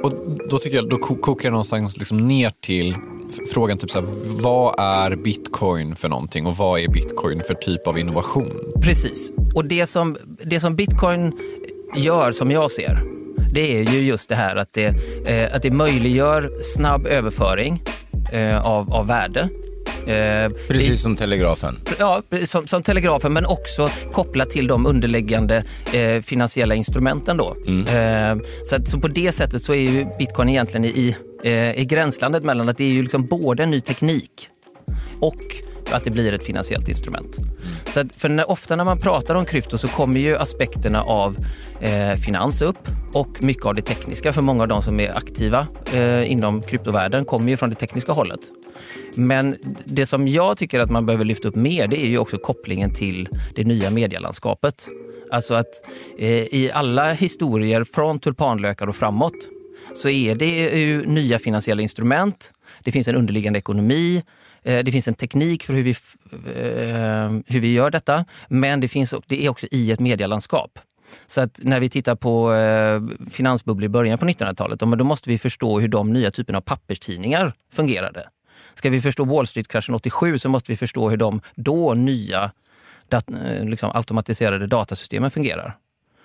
[0.03, 0.13] Och
[0.51, 2.97] då tycker jag, då kokar jag någonstans liksom ner till
[3.53, 4.09] frågan typ så här,
[4.43, 8.53] vad är bitcoin för någonting och vad är bitcoin för typ av innovation?
[8.83, 9.33] Precis.
[9.55, 11.33] Och det som, det som bitcoin
[11.97, 12.99] gör, som jag ser,
[13.55, 14.87] det är ju just det här att det,
[15.27, 17.83] eh, att det möjliggör snabb överföring
[18.33, 19.49] eh, av, av värde
[20.07, 21.81] Eh, Precis det, som telegrafen?
[21.99, 27.37] Ja, som, som, telegrafen men också kopplat till de underliggande eh, finansiella instrumenten.
[27.37, 27.57] Då.
[27.67, 28.39] Mm.
[28.39, 32.45] Eh, så, så på det sättet så är ju bitcoin egentligen i, eh, i gränslandet
[32.45, 34.49] mellan att det är ju liksom både en ny teknik
[35.21, 35.43] och
[35.93, 37.37] att det blir ett finansiellt instrument.
[37.89, 41.37] Så att, för när, ofta när man pratar om krypto så kommer ju aspekterna av
[41.81, 44.33] eh, finans upp och mycket av det tekniska.
[44.33, 48.13] För många av de som är aktiva eh, inom kryptovärlden kommer ju från det tekniska
[48.13, 48.41] hållet.
[49.15, 52.37] Men det som jag tycker att man behöver lyfta upp mer det är ju också
[52.37, 54.89] kopplingen till det nya medielandskapet.
[55.31, 59.49] Alltså att eh, i alla historier från tulpanlökar och framåt
[59.95, 62.53] så är det ju nya finansiella instrument.
[62.85, 64.23] Det finns en underliggande ekonomi.
[64.65, 68.25] Eh, det finns en teknik för hur vi, eh, hur vi gör detta.
[68.49, 70.79] Men det, finns, det är också i ett medielandskap.
[71.27, 75.39] Så att när vi tittar på eh, finansbubblor i början på 1900-talet, då måste vi
[75.39, 78.29] förstå hur de nya typerna av papperstidningar fungerade.
[78.75, 82.53] Ska vi förstå Wall Street-kraschen 87 så måste vi förstå hur de då nya
[83.09, 83.31] dat
[83.63, 85.77] liksom automatiserade datasystemen fungerar.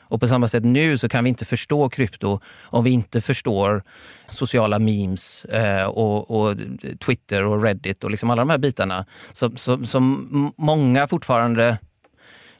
[0.09, 3.83] Och på samma sätt nu så kan vi inte förstå krypto om vi inte förstår
[4.27, 6.55] sociala memes eh, och, och,
[7.05, 11.77] Twitter och Reddit och liksom alla de här bitarna som, som, som många fortfarande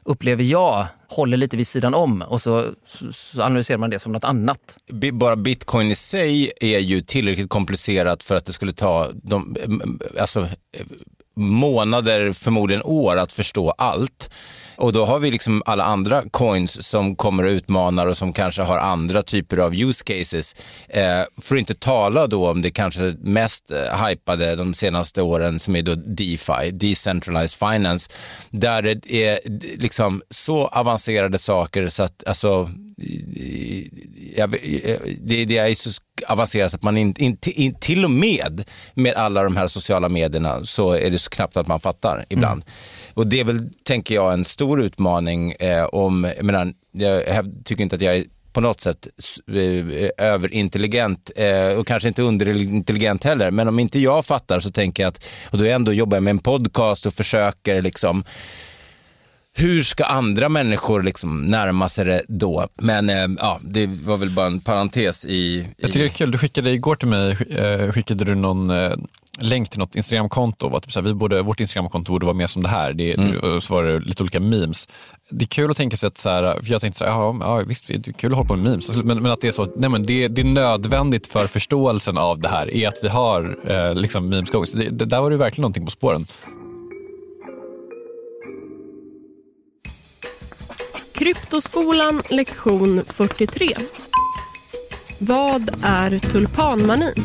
[0.08, 4.24] upplever jag, håller lite vid sidan om och så, så, analyserar man det som något
[4.24, 4.76] annat.
[5.12, 9.56] Bara bitcoin i sig är ju tillräckligt komplicerat för att det skulle ta de,
[10.20, 10.86] alltså, eh,
[11.36, 14.30] månader, förmodligen år att förstå allt.
[14.78, 18.62] Och då har vi liksom alla andra coins som kommer och utmanar och som kanske
[18.62, 20.56] har andra typer av use cases.
[20.88, 25.60] Eh, för att inte tala då om det kanske mest eh, hypade de senaste åren
[25.60, 28.10] som är då DeFi, Decentralized Finance,
[28.50, 29.38] där det är
[29.78, 32.70] liksom så avancerade saker så att alltså
[34.36, 34.50] jag,
[35.20, 35.90] det, det är så
[36.26, 40.64] avancerat att man inte, in, in, till och med med alla de här sociala medierna
[40.64, 42.62] så är det så knappt att man fattar ibland.
[42.62, 42.74] Mm.
[43.14, 47.24] Och det är väl, tänker jag, en stor utmaning eh, om, jag menar, jag
[47.64, 49.08] tycker inte att jag är på något sätt
[49.52, 53.50] eh, överintelligent eh, och kanske inte underintelligent heller.
[53.50, 56.30] Men om inte jag fattar så tänker jag att, och då ändå jobbar jag med
[56.30, 58.24] en podcast och försöker liksom
[59.58, 62.66] hur ska andra människor liksom närma sig det då?
[62.74, 65.28] Men eh, ja, det var väl bara en parentes i...
[65.28, 65.66] i...
[65.76, 68.92] Jag tycker det är kul, du skickade igår till mig, eh, skickade du någon eh,
[69.38, 70.68] länk till något Instagramkonto.
[70.68, 72.92] Var typ så här, vi borde, vårt Instagramkonto borde vara mer som det här.
[72.92, 73.60] Det, mm.
[73.60, 74.88] Så var det lite olika memes.
[75.30, 77.36] Det är kul att tänka sig att, så här, för jag tänkte så här, ja,
[77.40, 78.96] ja visst, det är kul att hålla på med memes.
[78.96, 82.40] Men, men att det är så, nej men det, det är nödvändigt för förståelsen av
[82.40, 85.62] det här, är att vi har eh, liksom memes det, det, Där var det verkligen
[85.62, 86.26] någonting på spåren.
[91.18, 93.68] Kryptoskolan lektion 43.
[95.18, 97.24] Vad är tulpanmanin?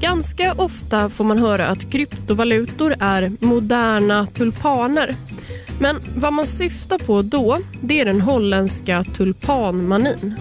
[0.00, 5.16] Ganska ofta får man höra att kryptovalutor är moderna tulpaner.
[5.80, 10.34] Men vad man syftar på då, det är den holländska tulpanmanin.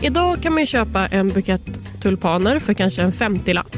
[0.00, 3.77] Idag kan man köpa en bukett tulpaner för kanske en 50-lapp.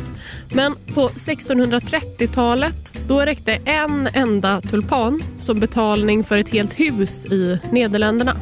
[0.52, 7.58] Men på 1630-talet då räckte en enda tulpan som betalning för ett helt hus i
[7.72, 8.36] Nederländerna.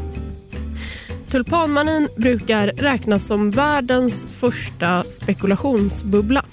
[1.31, 6.44] Tulpanmanin brukar räknas som världens första spekulationsbubbla.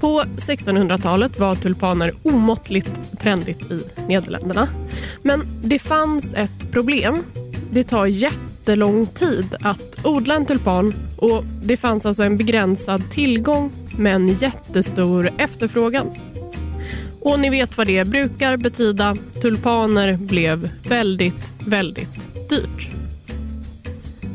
[0.00, 4.68] På 1600-talet var tulpaner omåttligt trendigt i Nederländerna.
[5.22, 7.22] Men det fanns ett problem.
[7.70, 8.06] Det tar
[8.64, 15.30] jättelång tid att odla en tulpan och det fanns alltså en begränsad tillgång men jättestor
[15.38, 16.06] efterfrågan.
[17.20, 19.16] Och ni vet vad det brukar betyda.
[19.42, 22.90] Tulpaner blev väldigt, väldigt dyrt.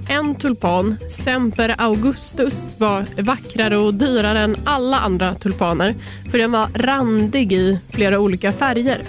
[0.10, 5.96] En tulpan, Semper Augustus, var vackrare och dyrare än alla andra tulpaner
[6.32, 9.04] för den var randig i flera olika färger.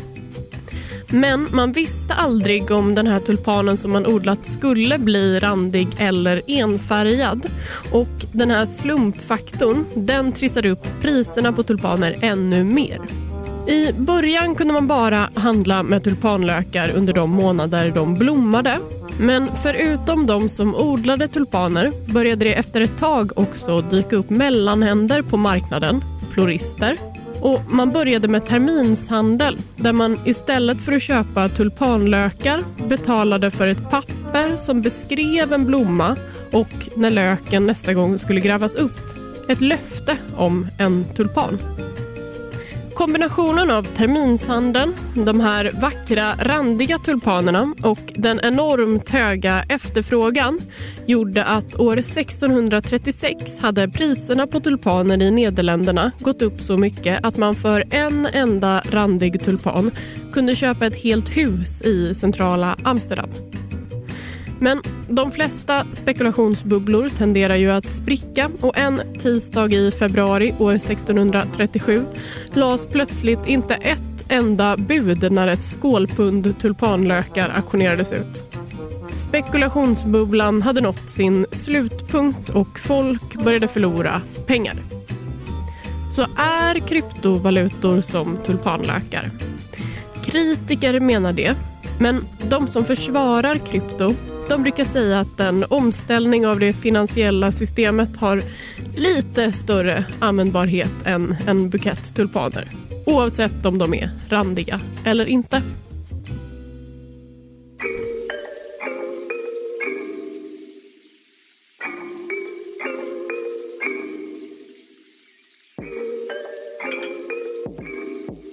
[1.11, 6.42] Men man visste aldrig om den här tulpanen som man odlat skulle bli randig eller
[6.46, 7.46] enfärgad.
[7.92, 12.99] Och den här slumpfaktorn den trissade upp priserna på tulpaner ännu mer.
[13.66, 18.79] I början kunde man bara handla med tulpanlökar under de månader de blommade.
[19.18, 25.23] Men förutom de som odlade tulpaner började det efter ett tag också dyka upp mellanhänder
[25.23, 26.96] på marknaden, florister
[27.40, 33.90] och man började med terminshandel där man istället för att köpa tulpanlökar betalade för ett
[33.90, 36.16] papper som beskrev en blomma
[36.53, 41.59] och när löken nästa gång skulle grävas upp ett löfte om en tulpan.
[43.01, 50.61] Kombinationen av terminshandeln, de här vackra randiga tulpanerna och den enormt höga efterfrågan
[51.07, 57.37] gjorde att år 1636 hade priserna på tulpaner i Nederländerna gått upp så mycket att
[57.37, 59.91] man för en enda randig tulpan
[60.33, 63.31] kunde köpa ett helt hus i centrala Amsterdam.
[64.59, 72.05] Men de flesta spekulationsbubblor tenderar ju att spricka och en tisdag i februari år 1637
[72.55, 78.46] lades plötsligt inte ett enda bud när ett skålpund tulpanlökar auktionerades ut.
[79.14, 84.75] Spekulationsbubblan hade nått sin slutpunkt och folk började förlora pengar.
[86.11, 89.31] Så är kryptovalutor som tulpanlökar?
[90.25, 91.57] Kritiker menar det,
[92.01, 94.15] men de som försvarar krypto
[94.49, 98.43] de brukar säga att en omställning av det finansiella systemet har
[98.97, 102.69] lite större användbarhet än en bukett tulpaner.
[103.07, 105.63] Oavsett om de är randiga eller inte.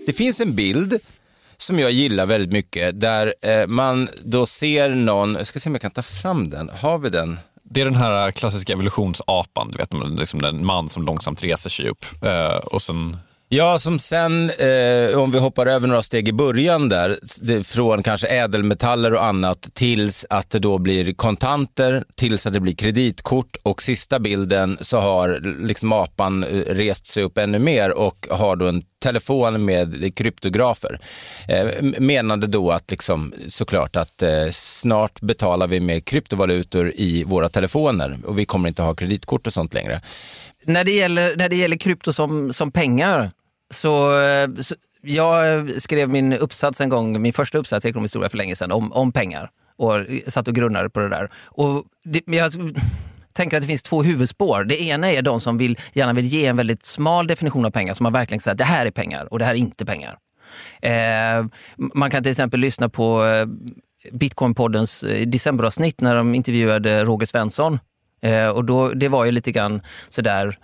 [0.06, 1.00] Det finns en bild
[1.58, 5.76] som jag gillar väldigt mycket, där eh, man då ser någon, jag ska se om
[5.76, 7.40] jag kan ta fram den, har vi den?
[7.64, 11.90] Det är den här klassiska evolutionsapan, du vet, liksom en man som långsamt reser sig
[11.90, 12.06] upp.
[12.24, 13.18] Eh, och sen
[13.50, 18.04] Ja, som sen, eh, om vi hoppar över några steg i början där, det, från
[18.04, 23.58] kanske ädelmetaller och annat tills att det då blir kontanter, tills att det blir kreditkort
[23.64, 28.56] och sista bilden så har liksom apan eh, rest sig upp ännu mer och har
[28.56, 31.00] då en telefon med kryptografer.
[31.48, 37.50] Eh, menade då att liksom, såklart att eh, snart betalar vi med kryptovalutor i våra
[37.50, 40.02] telefoner och vi kommer inte ha kreditkort och sånt längre.
[40.64, 43.32] När det gäller, när det gäller krypto som, som pengar,
[43.74, 48.30] så, eh, så, jag skrev min uppsats en gång, min första uppsats i ekonomisk historia
[48.30, 49.50] för länge sedan, om, om pengar.
[49.76, 51.30] Och satt och grunnade på det där.
[51.46, 52.52] Och det, jag
[53.34, 54.64] tänker att det finns två huvudspår.
[54.64, 57.94] Det ena är de som vill, gärna vill ge en väldigt smal definition av pengar,
[57.94, 60.18] som man verkligen säger att det här är pengar och det här är inte pengar.
[60.82, 61.46] Eh,
[61.78, 63.46] man kan till exempel lyssna på eh,
[64.12, 67.80] Bitcoinpoddens eh, decemberavsnitt när de intervjuade Roger Svensson
[68.22, 70.58] Eh, och då, det var ju lite grann sådär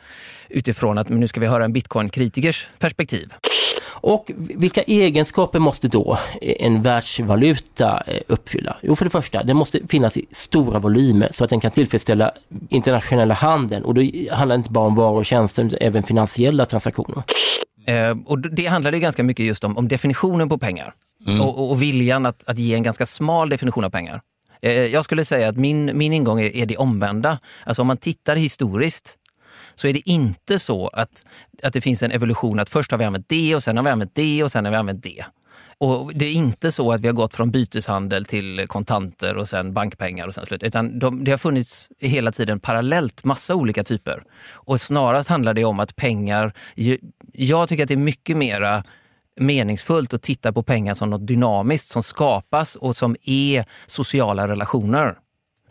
[0.50, 3.34] utifrån att nu ska vi höra en bitcoin-kritikers perspektiv.
[4.04, 8.78] Och vilka egenskaper måste då en världsvaluta eh, uppfylla?
[8.82, 12.32] Jo, för det första, den måste finnas i stora volymer så att den kan tillfredsställa
[12.70, 13.84] internationella handeln.
[13.84, 17.24] Och då handlar det inte bara om varor och tjänster, utan även finansiella transaktioner.
[17.86, 20.94] Eh, och det handlar ganska mycket just om, om definitionen på pengar.
[21.28, 21.42] Mm.
[21.42, 24.22] Och, och, viljan att, att ge en ganska smal definition av pengar.
[24.64, 27.40] Eh, eh, jag skulle säga att min, min ingång är, är det omvända.
[27.66, 29.18] Alltså om man tittar historiskt
[29.76, 31.26] så är det inte så att,
[31.64, 33.90] att det finns en evolution att först har vi använt det och sen har vi
[33.90, 35.26] använt det och sen har vi använt det.
[35.78, 39.74] Och Det är inte så att vi har gått från byteshandel till kontanter och sen
[39.74, 40.64] bankpengar och sen slut.
[40.64, 44.24] Utan de, det har funnits hela tiden parallellt massa olika typer.
[44.52, 46.54] Och snarast handlar det om att pengar...
[47.34, 48.84] Jag tycker att det är mycket mera
[49.40, 55.18] meningsfullt att titta på pengar som något dynamiskt som skapas och som är sociala relationer.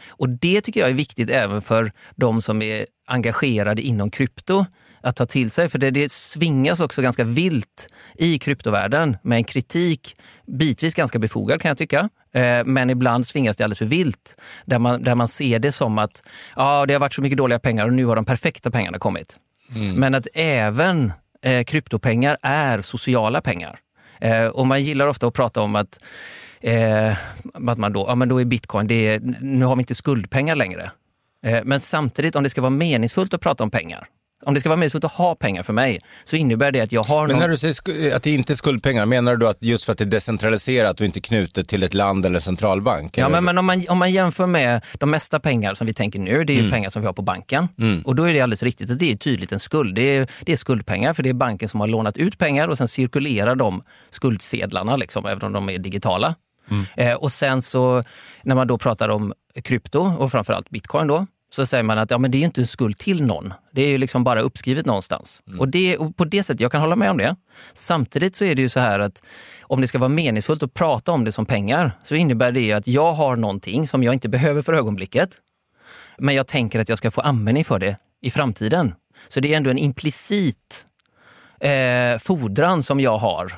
[0.08, 4.64] Och det tycker jag är viktigt även för de som är engagerade inom krypto
[5.00, 5.68] att ta till sig.
[5.68, 11.62] För det, det svingas också ganska vilt i kryptovärlden med en kritik, bitvis ganska befogad
[11.62, 12.08] kan jag tycka.
[12.34, 14.36] Eh, men ibland svingas det alldeles för vilt.
[14.64, 16.22] Där man, där man ser det som att
[16.56, 19.36] ja, det har varit så mycket dåliga pengar och nu har de perfekta pengarna kommit.
[19.74, 19.94] Mm.
[19.94, 23.78] Men att även eh, kryptopengar är sociala pengar.
[24.20, 25.98] Eh, och man gillar ofta att prata om att,
[26.60, 27.12] eh,
[27.70, 30.54] att man då, ja, men då är bitcoin, det är, nu har vi inte skuldpengar
[30.54, 30.90] längre.
[31.46, 34.06] Eh, men samtidigt, om det ska vara meningsfullt att prata om pengar,
[34.46, 37.02] om det ska vara meningsfullt att ha pengar för mig, så innebär det att jag
[37.02, 39.92] har Men när du säger att det inte är skuldpengar, menar du att just för
[39.92, 43.18] att det är decentraliserat och inte knutet till ett land eller centralbank?
[43.18, 46.18] Ja, men, men, om, man, om man jämför med de mesta pengar som vi tänker
[46.18, 46.70] nu, det är mm.
[46.70, 47.68] pengar som vi har på banken.
[47.78, 48.02] Mm.
[48.02, 49.94] Och då är det alldeles riktigt att det är tydligt en skuld.
[49.94, 52.78] Det är, det är skuldpengar, för det är banken som har lånat ut pengar och
[52.78, 56.34] sen cirkulerar de skuldsedlarna, liksom, även om de är digitala.
[56.70, 56.84] Mm.
[56.96, 58.04] Eh, och sen så,
[58.42, 62.18] när man då pratar om krypto och framförallt bitcoin då, så säger man att ja,
[62.18, 63.54] men det är inte en skuld till någon.
[63.70, 65.42] Det är ju liksom bara uppskrivet någonstans.
[65.46, 65.60] Mm.
[65.60, 67.36] Och, det, och på det sättet, jag kan hålla med om det.
[67.74, 69.22] Samtidigt så är det ju så här att
[69.62, 72.86] om det ska vara meningsfullt att prata om det som pengar så innebär det att
[72.86, 75.30] jag har någonting som jag inte behöver för ögonblicket.
[76.18, 78.94] Men jag tänker att jag ska få användning för det i framtiden.
[79.28, 80.86] Så det är ändå en implicit
[81.60, 83.52] eh, fordran som jag har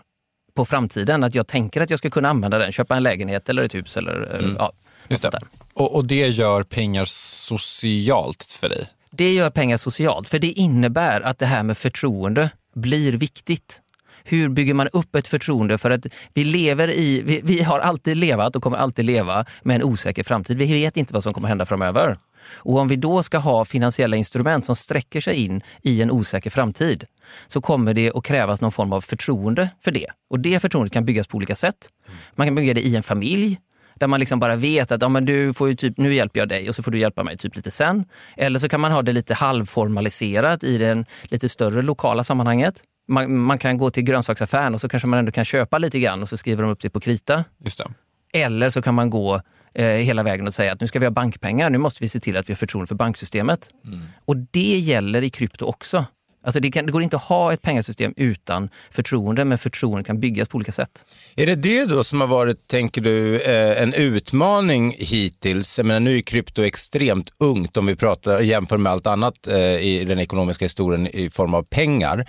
[0.54, 1.24] på framtiden.
[1.24, 3.96] Att jag tänker att jag ska kunna använda den, köpa en lägenhet eller ett hus
[3.96, 4.56] eller mm.
[4.58, 4.72] ja,
[5.08, 5.38] Just det.
[5.74, 8.86] Och, och det gör pengar socialt för dig?
[9.10, 13.80] Det gör pengar socialt, för det innebär att det här med förtroende blir viktigt.
[14.24, 15.78] Hur bygger man upp ett förtroende?
[15.78, 19.76] För att vi lever i, vi, vi, har alltid levat och kommer alltid leva med
[19.76, 20.58] en osäker framtid.
[20.58, 22.16] Vi vet inte vad som kommer hända framöver.
[22.52, 26.50] Och om vi då ska ha finansiella instrument som sträcker sig in i en osäker
[26.50, 27.04] framtid
[27.46, 30.06] så kommer det att krävas någon form av förtroende för det.
[30.30, 31.88] Och det förtroendet kan byggas på olika sätt.
[32.34, 33.58] Man kan bygga det i en familj,
[33.94, 36.68] där man liksom bara vet att ja, men du får typ, nu hjälper jag dig
[36.68, 38.04] och så får du hjälpa mig typ lite sen.
[38.36, 42.82] Eller så kan man ha det lite halvformaliserat i det lite större lokala sammanhanget.
[43.08, 46.22] Man, man, kan gå till grönsaksaffären och så kanske man ändå kan köpa lite grann
[46.22, 47.44] och så skriver de upp det på krita.
[47.64, 47.90] Just det.
[48.32, 49.40] Eller så kan man gå
[49.74, 52.20] eh, hela vägen och säga att nu ska vi ha bankpengar, nu måste vi se
[52.20, 53.70] till att vi har förtroende för banksystemet.
[53.84, 54.00] Mm.
[54.24, 56.04] Och det gäller i krypto också.
[56.44, 60.20] Alltså det, kan, det, går inte att ha ett pengasystem utan förtroende, men förtroende kan
[60.20, 61.04] byggas på olika sätt.
[61.36, 65.78] Är det det då som har varit, tänker du, eh, en utmaning hittills?
[65.78, 69.58] Jag menar, nu är krypto extremt ungt om vi pratar, jämför med allt annat eh,
[69.58, 72.26] i den ekonomiska historien i form av pengar.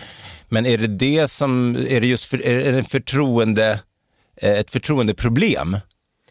[0.49, 3.80] Men är det det som, är det just för, är det förtroende,
[4.41, 5.78] eh, ett förtroendeproblem?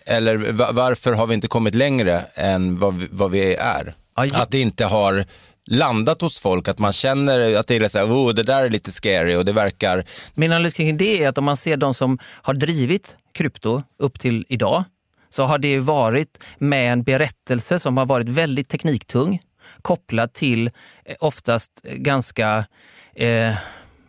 [0.07, 3.95] Eller varför har vi inte kommit längre än vad vi, vad vi är?
[4.15, 5.27] Att det inte har
[5.67, 8.71] landat hos folk, att man känner att det är så här, oh, det där är
[8.71, 10.05] lite scary och det verkar...
[10.35, 14.21] Min analys kring det är att om man ser de som har drivit krypto upp
[14.21, 14.85] till idag,
[15.29, 19.41] så har det varit med en berättelse som har varit väldigt tekniktung,
[19.83, 20.67] kopplad till
[21.05, 22.67] eh, oftast eh, ganska
[23.15, 23.55] eh,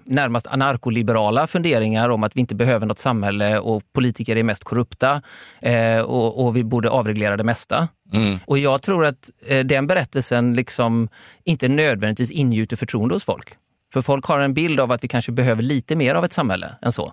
[0.05, 5.21] närmast anarkoliberala funderingar om att vi inte behöver något samhälle och politiker är mest korrupta
[5.61, 7.87] eh, och, och, vi borde avreglera det mesta.
[8.13, 8.39] Mm.
[8.45, 11.09] Och jag tror att eh, den berättelsen liksom
[11.43, 13.55] inte nödvändigtvis ingjuter förtroende hos folk.
[13.93, 16.75] För folk har en bild av att vi kanske behöver lite mer av ett samhälle
[16.81, 17.11] än så.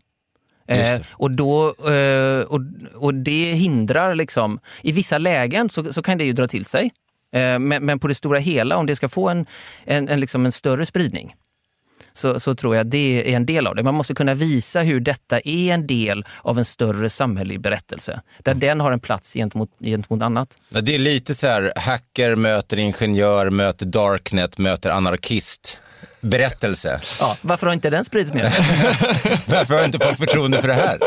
[0.67, 2.61] Eh, och, då, eh, och,
[2.95, 6.91] och det hindrar, liksom, i vissa lägen så, så kan det ju dra till sig.
[7.33, 9.47] Eh, men, men, på det stora hela, om det ska få en,
[9.85, 11.35] en, en, liksom en större spridning,
[12.13, 13.83] så, så tror jag det är en del av det.
[13.83, 18.21] Man måste kunna visa hur detta är en del av en större samhällelig berättelse.
[18.39, 20.59] Där den har en plats gentemot, gentemot annat.
[20.69, 25.79] Det är lite så här, hacker möter ingenjör, möter darknet, möter anarkist
[26.21, 27.01] berättelse.
[27.21, 28.43] Ja, varför har inte den spridit mer?
[29.51, 30.99] varför har inte folk förtroende för det här?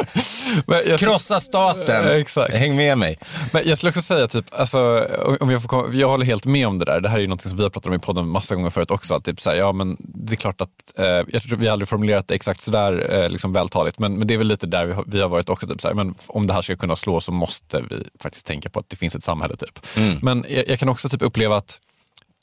[0.87, 2.53] Jag, Krossa staten, exakt.
[2.53, 3.17] häng med mig.
[3.51, 5.07] Men jag skulle också säga, typ, alltså,
[5.39, 7.01] om jag, får komma, jag håller helt med om det där.
[7.01, 8.91] Det här är ju något som vi har pratat om i podden massa gånger förut
[8.91, 9.13] också.
[9.13, 11.73] Att typ, så här, ja, men det är klart att, eh, jag tror vi har
[11.73, 14.85] aldrig formulerat det exakt sådär eh, liksom vältaligt, men, men det är väl lite där
[14.85, 15.67] vi har, vi har varit också.
[15.67, 18.69] Typ, så här, men om det här ska kunna slå så måste vi faktiskt tänka
[18.69, 19.55] på att det finns ett samhälle.
[19.57, 19.79] Typ.
[19.97, 20.19] Mm.
[20.21, 21.79] Men jag, jag kan också typ uppleva att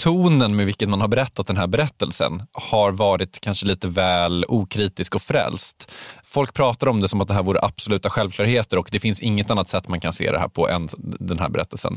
[0.03, 5.15] tonen med vilken man har berättat den här berättelsen har varit kanske lite väl okritisk
[5.15, 5.93] och frälst.
[6.25, 9.51] Folk pratar om det som att det här vore absoluta självklarheter och det finns inget
[9.51, 11.97] annat sätt man kan se det här på än den här berättelsen.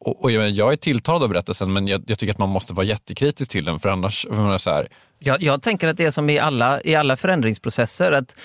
[0.00, 2.86] Och, och jag är tilltalad av berättelsen men jag, jag, tycker att man måste vara
[2.86, 4.26] jättekritisk till den för annars...
[4.30, 4.88] För så här...
[5.18, 8.36] jag, jag tänker att det är som i alla, i alla förändringsprocesser att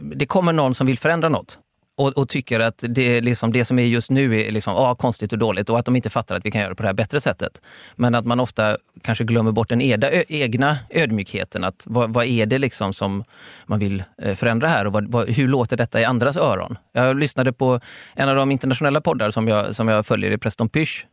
[0.00, 1.58] det kommer någon som vill förändra något
[1.96, 5.32] och, och, tycker att det, liksom, det som är just nu är liksom, ah, konstigt
[5.32, 6.94] och dåligt och att de inte fattar att vi kan göra det på det här
[6.94, 7.62] bättre sättet.
[7.96, 11.64] Men att man ofta kanske glömmer bort den eda, ö, egna ödmjukheten.
[11.64, 13.24] Att vad, vad, är det liksom som
[13.66, 16.78] man vill eh, förändra här och vad, vad, hur låter detta i andras öron?
[16.92, 17.80] Jag lyssnade på
[18.14, 21.06] en av de internationella poddar som jag, som jag följer, i Preston Pysch.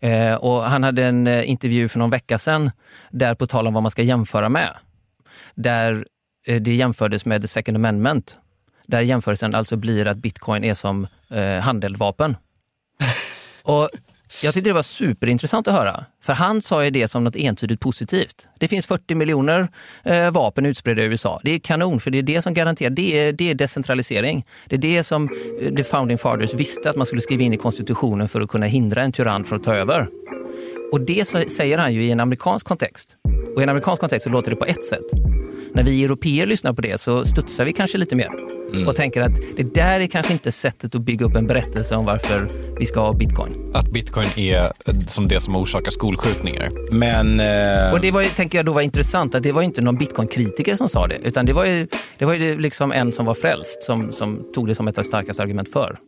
[0.00, 2.70] Eh, och han hade en eh, intervju för någon vecka sedan
[3.10, 4.76] där på tal om vad man ska jämföra med.
[5.54, 6.06] Där
[6.46, 8.38] eh, det jämfördes med the second amendment
[8.90, 12.36] där jämförelsen alltså blir att bitcoin är som eh, handeldvapen.
[13.62, 13.88] Och
[14.42, 16.04] jag tyckte det var superintressant att höra.
[16.22, 18.48] För han sa ju det som något entydigt positivt.
[18.58, 19.68] Det finns 40 miljoner
[20.04, 21.40] eh, vapen utspridda i USA.
[21.44, 24.44] Det är kanon, för det är det som garanterar, det är, det är decentralisering.
[24.66, 25.28] Det är det som
[25.60, 28.66] eh, the founding fathers visste att man skulle skriva in i konstitutionen för att kunna
[28.66, 30.08] hindra en tyrann från att ta över.
[30.92, 33.16] Och det säger han ju i en amerikansk kontext.
[33.54, 35.06] Och i en amerikansk kontext så låter det på ett sätt.
[35.72, 38.30] När vi europeer lyssnar på det så studsar vi kanske lite mer
[38.72, 38.88] mm.
[38.88, 42.04] och tänker att det där är kanske inte sättet att bygga upp en berättelse om
[42.04, 42.48] varför
[42.78, 43.72] vi ska ha bitcoin.
[43.74, 46.70] Att bitcoin är eh, som det som orsakar skolskjutningar.
[46.92, 47.40] Men...
[47.40, 47.92] Eh...
[47.92, 50.88] Och det var, tänker jag då var intressant att det var inte någon bitcoin-kritiker som
[50.88, 51.86] sa det, utan det var ju,
[52.18, 55.02] det var ju liksom en som var frälst som, som tog det som ett av
[55.02, 55.98] starkaste argument för.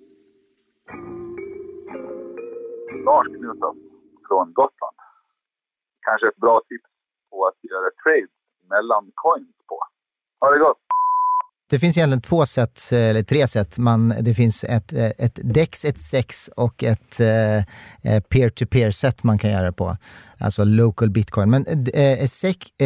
[3.05, 3.77] Lars Knutsson
[4.29, 4.97] från Gotland.
[6.07, 6.92] Kanske ett bra tips
[7.43, 8.31] på att göra trades
[8.75, 9.79] mellan coins på.
[10.41, 10.83] Ha det gott!
[11.71, 13.79] Det finns egentligen två sätt, eh, eller tre sätt.
[13.79, 17.61] Man, det finns ett, eh, ett DEX, ett SEX och ett eh,
[18.03, 19.97] Eh, peer-to-peer sätt man kan göra det på.
[20.39, 21.51] alltså local bitcoin.
[21.51, 22.27] Men eh, eh,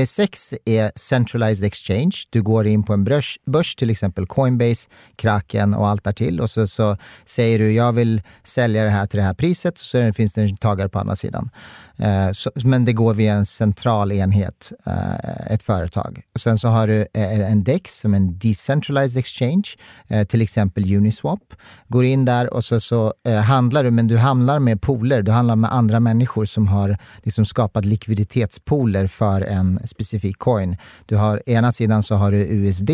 [0.06, 2.12] SEX eh, är centralized exchange.
[2.30, 6.50] Du går in på en börs, börs till exempel Coinbase, Kraken och allt därtill och
[6.50, 10.12] så, så säger du jag vill sälja det här till det här priset och så
[10.12, 11.50] finns det en tagare på andra sidan.
[11.98, 16.22] Eh, så, men det går via en central enhet, eh, ett företag.
[16.34, 19.68] Och sen så har du eh, en DEX som en decentralized exchange,
[20.08, 21.54] eh, till exempel Uniswap.
[21.88, 23.14] Går in där och så, så
[23.44, 27.46] handlar du, men du handlar med pooler, du handlar med andra människor som har liksom
[27.46, 30.76] skapat likviditetspooler för en specifik coin.
[31.06, 32.90] Du har, ena sidan så har du USD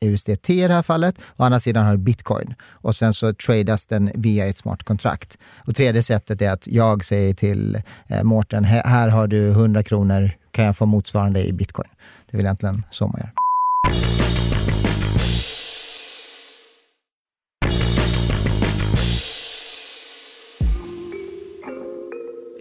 [0.00, 1.14] USDT i det här fallet.
[1.36, 5.38] Å andra sidan har du bitcoin och sen så tradas den via ett smart kontrakt.
[5.66, 7.78] Och tredje sättet är att jag säger till
[8.08, 11.88] eh, Mårten, här har du 100 kronor, kan jag få motsvarande i bitcoin?
[12.30, 13.30] Det är väl egentligen så man gör.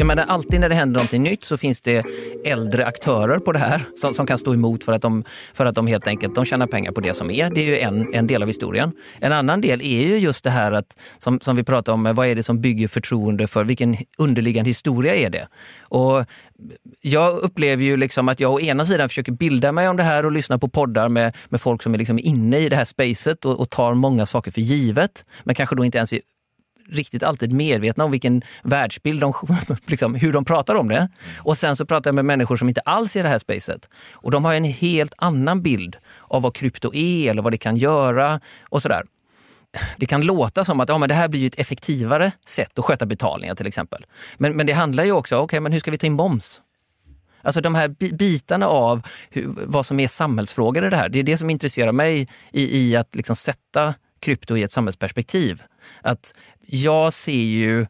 [0.02, 2.06] Jag menar, alltid när det händer någonting nytt så finns det
[2.45, 5.24] äldre aktörer på det här som, som kan stå emot för att, de,
[5.54, 7.49] för att de helt enkelt de tjänar pengar på det som är.
[7.49, 8.91] Det är ju en, en del av historien.
[9.20, 12.28] En annan del är ju just det här att, som, som vi pratar om, vad
[12.28, 15.47] är det som bygger förtroende för vilken underliggande historia är det?
[15.82, 16.26] Och
[17.02, 20.26] jag upplever ju liksom att jag å ena sidan försöker bilda mig om det här
[20.26, 23.45] och lyssna på poddar med, med folk som är liksom inne i det här spacet
[23.45, 26.20] och, och tar många saker för givet, men kanske då inte ens är
[26.91, 29.33] riktigt alltid medvetna om vilken världsbild de,
[29.85, 31.09] liksom, hur de pratar om det.
[31.37, 33.89] Och sen så pratar jag med människor som inte alls är i det här spacet.
[34.11, 37.77] Och de har en helt annan bild av vad krypto är eller vad det kan
[37.77, 38.39] göra
[38.69, 39.03] och sådär.
[39.97, 43.05] Det kan låta som att ja, men det här blir ett effektivare sätt att sköta
[43.05, 44.05] betalningar till exempel.
[44.37, 46.61] Men, men det handlar ju också om, okay, men hur ska vi ta in moms?
[47.43, 51.09] Alltså de här bitarna av hur, vad som är samhällsfrågor i det här.
[51.09, 55.61] Det är det som intresserar mig i, i att liksom sätta krypto i ett samhällsperspektiv.
[56.01, 56.34] Att
[56.65, 57.86] jag ser ju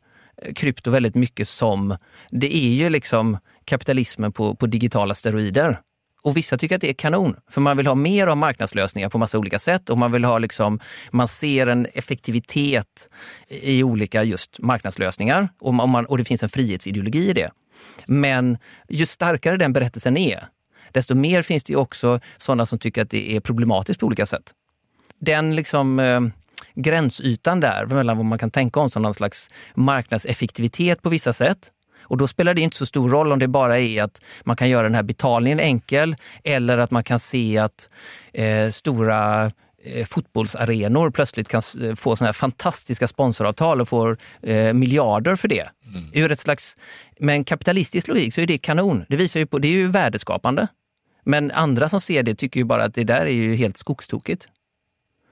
[0.56, 1.98] krypto väldigt mycket som,
[2.30, 5.80] det är ju liksom kapitalismen på, på digitala steroider.
[6.24, 9.18] Och vissa tycker att det är kanon, för man vill ha mer av marknadslösningar på
[9.18, 10.80] massa olika sätt och man vill ha liksom,
[11.12, 13.10] man ser en effektivitet
[13.50, 17.52] i olika just marknadslösningar och, man, och det finns en frihetsideologi i det.
[18.06, 18.58] Men
[18.90, 20.48] ju starkare den berättelsen är,
[20.92, 24.54] desto mer finns det också sådana som tycker att det är problematiskt på olika sätt.
[25.22, 26.22] Den liksom eh,
[26.76, 31.72] gränsytan där mellan vad man kan tänka om som någon slags marknadseffektivitet på vissa sätt.
[32.02, 34.70] Och då spelar det inte så stor roll om det bara är att man kan
[34.70, 37.90] göra den här betalningen enkel eller att man kan se att
[38.34, 39.52] eh, stora
[39.84, 45.48] eh, fotbollsarenor plötsligt kan eh, få såna här fantastiska sponsoravtal och får eh, miljarder för
[45.48, 45.70] det.
[45.86, 46.10] Mm.
[46.14, 46.78] Ur ett slags,
[47.20, 49.06] med en kapitalistisk logik så är det kanon.
[49.10, 50.68] Det visar ju på, det är ju värdeskapande.
[51.24, 54.48] Men andra som ser det tycker ju bara att det där är ju helt skogstokigt.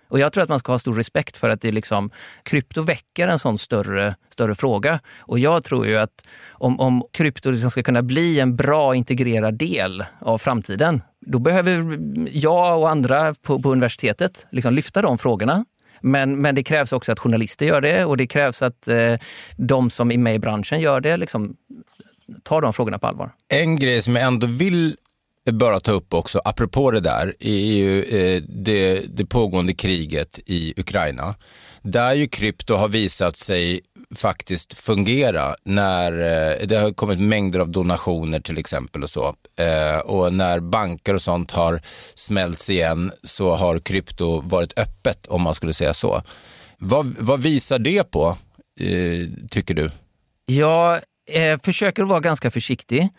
[0.10, 2.12] Och jag tror att man ska ha stor respekt för att det liksom,
[2.44, 5.00] krypto väcker en sån större, större fråga.
[5.20, 9.58] Och jag tror ju att om, om krypto liksom ska kunna bli en bra integrerad
[9.58, 11.98] del av framtiden, då behöver
[12.32, 15.66] jag och andra på, på universitetet liksom lyfta de frågorna.
[16.02, 19.14] Men, men det krävs också att journalister gör det och det krävs att eh,
[19.56, 21.18] de som är med i branschen gör det.
[21.18, 21.56] Liksom,
[22.44, 23.32] tar de frågorna på allvar.
[23.48, 24.96] En grej som jag ändå vill
[25.52, 30.74] bara ta upp också, apropå det där, är ju eh, det, det pågående kriget i
[30.78, 31.36] Ukraina.
[31.82, 33.82] Där ju krypto har visat sig
[34.16, 39.36] faktiskt fungera när eh, det har kommit mängder av donationer till exempel och så.
[39.60, 41.82] Eh, och när banker och sånt har
[42.16, 46.22] smälts igen så har krypto varit öppet om man skulle säga så.
[46.78, 48.38] Vad, vad visar det på,
[49.50, 49.92] tycker du?
[50.46, 51.00] Jag
[51.64, 53.10] försöker vara ganska försiktig.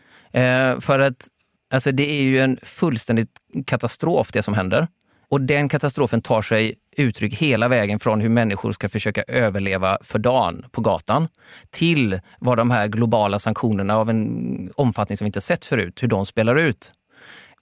[0.81, 1.29] för att
[1.71, 3.29] Alltså det är ju en fullständig
[3.67, 4.89] katastrof det som händer.
[5.29, 10.19] Och den katastrofen tar sig uttryck hela vägen från hur människor ska försöka överleva för
[10.19, 11.29] dagen på gatan
[11.71, 16.09] till vad de här globala sanktionerna av en omfattning som vi inte sett förut, hur
[16.09, 16.93] de spelar ut.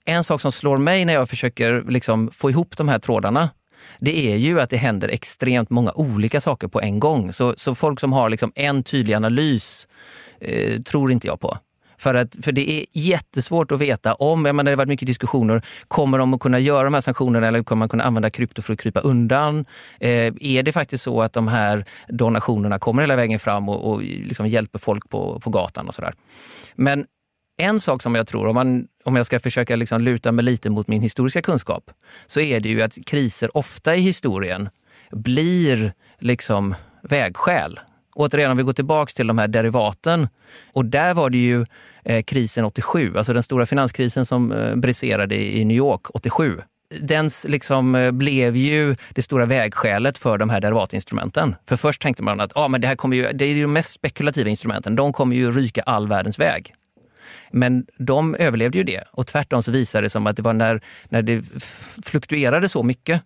[0.05, 3.49] En sak som slår mig när jag försöker liksom få ihop de här trådarna,
[3.99, 7.33] det är ju att det händer extremt många olika saker på en gång.
[7.33, 9.87] Så, så folk som har liksom en tydlig analys
[10.39, 11.57] eh, tror inte jag på.
[11.99, 15.07] För, att, för det är jättesvårt att veta om, jag menar, det har varit mycket
[15.07, 18.61] diskussioner, kommer de att kunna göra de här sanktionerna eller kommer man kunna använda krypto
[18.61, 19.65] för att krypa undan?
[19.99, 24.01] Eh, är det faktiskt så att de här donationerna kommer hela vägen fram och, och
[24.01, 26.13] liksom hjälper folk på, på gatan och sådär?
[26.75, 27.05] Men
[27.57, 30.69] en sak som jag tror, om, man, om jag ska försöka liksom luta mig lite
[30.69, 31.91] mot min historiska kunskap,
[32.25, 34.69] så är det ju att kriser ofta i historien
[35.11, 37.79] blir liksom vägskäl
[38.19, 40.27] återigen, om vi går tillbaks till de här derivaten.
[40.73, 41.65] Och där var det ju
[42.03, 46.61] eh, krisen 87, alltså den stora finanskrisen som eh, briserade i New York 87.
[46.99, 51.55] Den liksom, eh, blev ju det stora vägskälet för de här derivatinstrumenten.
[51.67, 53.93] För först tänkte man att ah, men det här kommer ju, det är de mest
[53.93, 56.73] spekulativa instrumenten, de kommer ju ryka all världens väg.
[57.51, 60.81] Men de överlevde ju det och tvärtom så visade det som att det var när,
[61.09, 61.45] när det
[62.05, 63.21] fluktuerade så mycket,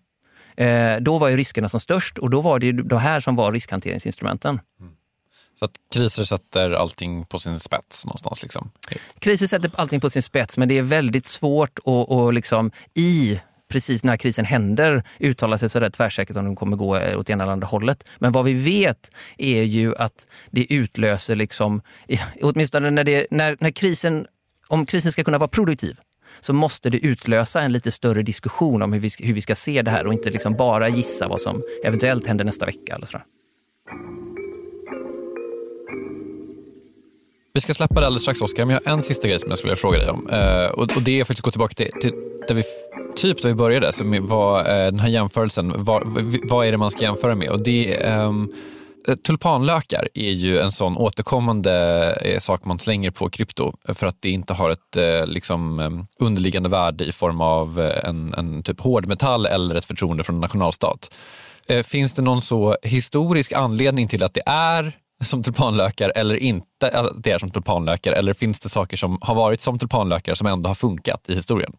[0.57, 3.51] eh, då var ju riskerna som störst och då var det det här som var
[3.51, 4.59] riskhanteringsinstrumenten.
[5.55, 8.43] Så att kriser sätter allting på sin spets någonstans?
[8.43, 8.71] Liksom.
[9.19, 13.39] Kriser sätter allting på sin spets, men det är väldigt svårt att, att liksom, i
[13.73, 17.43] precis när krisen händer uttala sig så där tvärsäkert om de kommer gå åt ena
[17.43, 18.03] eller andra hållet.
[18.17, 21.81] Men vad vi vet är ju att det utlöser, liksom,
[22.41, 24.27] åtminstone när, det, när, när krisen,
[24.67, 25.99] om krisen ska kunna vara produktiv,
[26.39, 29.81] så måste det utlösa en lite större diskussion om hur vi, hur vi ska se
[29.81, 32.95] det här och inte liksom bara gissa vad som eventuellt händer nästa vecka.
[32.95, 33.19] Eller så.
[37.55, 39.57] Vi ska släppa det alldeles strax Oskar, men jag har en sista grej som jag
[39.57, 40.29] skulle vilja fråga dig om.
[40.29, 42.13] Eh, och, och, det är faktiskt att gå tillbaka till, till
[42.47, 42.63] där vi,
[43.15, 45.73] typ där vi började, som var eh, den här jämförelsen.
[45.75, 46.03] Vad,
[46.43, 47.49] vad är det man ska jämföra med?
[47.49, 48.53] Och det, um,
[49.07, 51.71] Eh, tulpanlökar är ju en sån återkommande
[52.21, 56.69] eh, sak man slänger på krypto för att det inte har ett eh, liksom, underliggande
[56.69, 61.13] värde i form av en, en typ hårdmetall eller ett förtroende från en nationalstat.
[61.83, 67.31] Finns det någon så historisk anledning till att det är som tulpanlökar eller inte det
[67.31, 68.11] är som tulpanlökar?
[68.13, 71.73] Eller finns det saker som har varit som tulpanlökar som ändå har funkat i historien?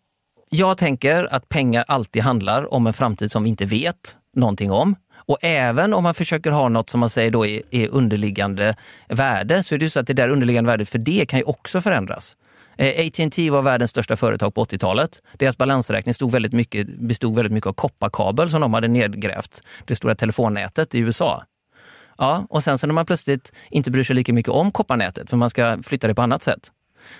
[0.50, 4.96] Jag tänker att pengar alltid handlar om en framtid som vi inte vet någonting om.
[5.26, 8.76] Och även om man försöker ha något som man säger då är, är underliggande
[9.08, 11.44] värde så är det ju så att det där underliggande värdet för det kan ju
[11.44, 12.36] också förändras.
[12.76, 15.22] Eh, AT&T var världens största företag på 80-talet.
[15.38, 19.96] Deras balansräkning stod väldigt mycket, bestod väldigt mycket av kopparkabel som de hade nedgrävt det
[19.96, 21.44] stora telefonnätet i USA.
[22.18, 25.36] Ja, och sen så när man plötsligt inte bryr sig lika mycket om kopparnätet för
[25.36, 26.70] man ska flytta det på annat sätt.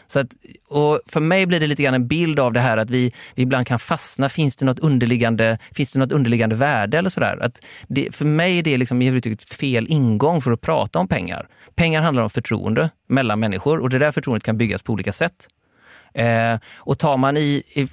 [0.07, 0.26] Så att,
[0.68, 3.43] och för mig blir det lite grann en bild av det här att vi, vi
[3.43, 4.28] ibland kan fastna.
[4.28, 7.39] Finns det något underliggande, finns det något underliggande värde eller sådär?
[7.41, 9.20] Att det, för mig är det liksom,
[9.59, 11.47] fel ingång för att prata om pengar.
[11.74, 15.49] Pengar handlar om förtroende mellan människor och det där förtroendet kan byggas på olika sätt.
[16.14, 17.89] Eh, och tar man i, i,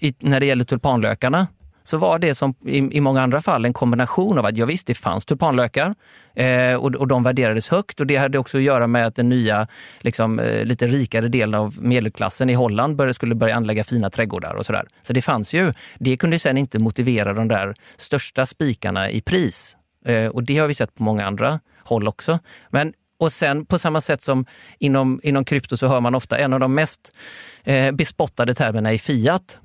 [0.00, 1.46] i, när det gäller tulpanlökarna
[1.88, 4.86] så var det som i, i många andra fall en kombination av att ja, visst,
[4.86, 5.94] det fanns tulpanlökar
[6.34, 9.28] eh, och, och de värderades högt och det hade också att göra med att den
[9.28, 9.66] nya,
[10.00, 14.54] liksom, eh, lite rikare delen av medelklassen i Holland började, skulle börja anlägga fina trädgårdar
[14.54, 14.86] och sådär.
[15.02, 15.72] Så det fanns ju.
[15.98, 19.76] Det kunde sen inte motivera de där största spikarna i pris.
[20.04, 22.38] Eh, och det har vi sett på många andra håll också.
[22.70, 24.46] Men och sen på samma sätt som
[24.78, 27.16] inom, inom krypto så hör man ofta en av de mest
[27.64, 29.60] eh, bespottade termerna i fiat.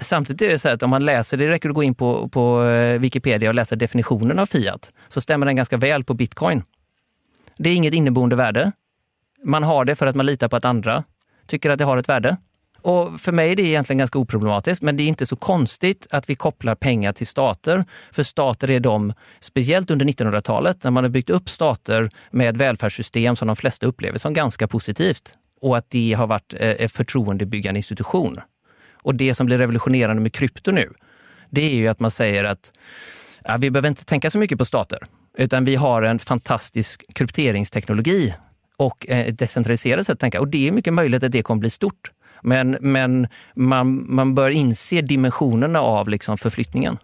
[0.00, 2.64] Samtidigt är det så att om man läser, det räcker att gå in på, på
[2.64, 6.62] eh, Wikipedia och läsa definitionen av fiat, så stämmer den ganska väl på bitcoin.
[7.56, 8.72] Det är inget inneboende värde.
[9.44, 11.04] Man har det för att man litar på att andra
[11.46, 12.36] tycker att det har ett värde.
[12.84, 16.30] Och för mig är det egentligen ganska oproblematiskt, men det är inte så konstigt att
[16.30, 17.84] vi kopplar pengar till stater.
[18.12, 22.56] För stater är de, speciellt under 1900-talet, när man har byggt upp stater med ett
[22.56, 25.34] välfärdssystem som de flesta upplever som ganska positivt.
[25.60, 28.40] Och att det har varit eh, en förtroendebyggande institution.
[29.04, 30.92] Och det som blir revolutionerande med krypto nu,
[31.50, 32.72] det är ju att man säger att
[33.44, 34.98] ja, vi behöver inte tänka så mycket på stater,
[35.38, 38.34] utan vi har en fantastisk krypteringsteknologi
[38.76, 40.40] och ett decentraliserat sätt att tänka.
[40.40, 42.10] Och det är mycket möjligt att det kommer bli stort.
[42.42, 46.98] Men, men man, man bör inse dimensionerna av liksom förflyttningen.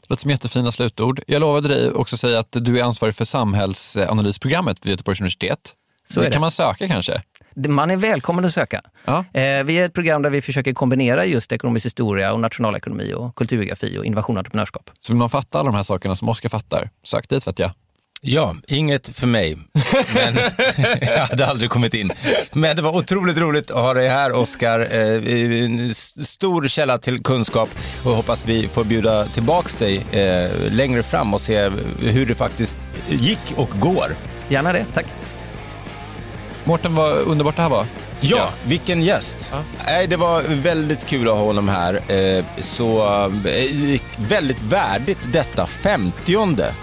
[0.00, 1.20] Det låter som jättefina slutord.
[1.26, 5.74] Jag lovade dig också säga att du är ansvarig för samhällsanalysprogrammet vid Göteborgs universitet.
[6.08, 7.22] Så det, det kan man söka kanske?
[7.56, 8.82] Man är välkommen att söka.
[9.04, 9.24] Ja.
[9.32, 13.34] Eh, vi är ett program där vi försöker kombinera just ekonomisk historia och nationalekonomi och
[13.34, 14.90] kulturgeografi och innovation och entreprenörskap.
[15.00, 17.70] Så vill man fatta alla de här sakerna som Oskar fattar, sök dit vet jag.
[18.20, 19.58] Ja, inget för mig.
[20.14, 20.34] Men
[21.00, 22.12] jag hade aldrig kommit in.
[22.52, 24.80] Men det var otroligt roligt att ha dig här Oskar.
[24.80, 25.92] Eh,
[26.24, 27.68] stor källa till kunskap
[28.04, 32.76] och hoppas vi får bjuda tillbaks dig eh, längre fram och se hur det faktiskt
[33.08, 34.16] gick och går.
[34.48, 35.06] Gärna det, tack.
[36.66, 37.86] Mårten, vad underbart det här var.
[38.20, 39.48] Ja, vilken gäst.
[39.86, 40.06] Ja.
[40.06, 41.94] det var väldigt kul att ha honom här.
[42.12, 43.04] Eh, så
[43.44, 46.74] eh, väldigt värdigt detta femtionde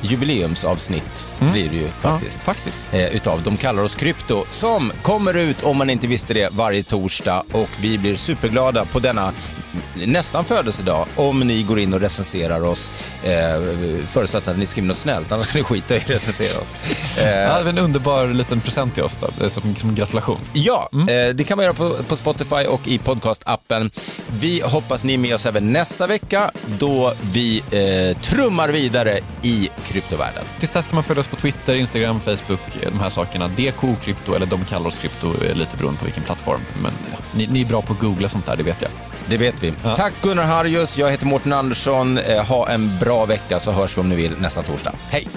[0.00, 1.52] jubileumsavsnitt mm.
[1.52, 2.36] blir det ju faktiskt.
[2.36, 2.90] Ja, faktiskt.
[2.92, 6.82] Eh, utav De kallar oss krypto som kommer ut, om man inte visste det, varje
[6.82, 9.32] torsdag och vi blir superglada på denna
[9.94, 12.92] nästan födelsedag om ni går in och recenserar oss.
[13.22, 13.62] Eh,
[14.08, 16.76] förutsatt att ni skriver något snällt, annars kan ni skita i att recensera oss.
[17.18, 20.38] Eh, ja, en underbar liten present till oss då, som, som gratulation.
[20.52, 21.08] Ja, mm.
[21.08, 23.90] eh, det kan man göra på, på Spotify och i podcastappen.
[24.40, 29.70] Vi hoppas ni är med oss även nästa vecka då vi eh, trummar vidare i
[29.86, 30.44] kryptovärlden.
[30.58, 32.60] Tills dess kan man följa oss på Twitter, Instagram, Facebook,
[32.92, 33.48] de här sakerna.
[33.48, 36.60] DK krypto eller de kallar oss krypto, lite beroende på vilken plattform.
[36.82, 38.90] Men ja, ni, ni är bra på att googla sånt där, det vet jag.
[39.26, 39.67] Det vet vi.
[39.84, 39.96] Ja.
[39.96, 42.18] Tack Gunnar Harjus, jag heter Mårten Andersson.
[42.18, 44.92] Eh, ha en bra vecka så hörs vi om ni vill nästa torsdag.
[45.10, 45.28] Hej!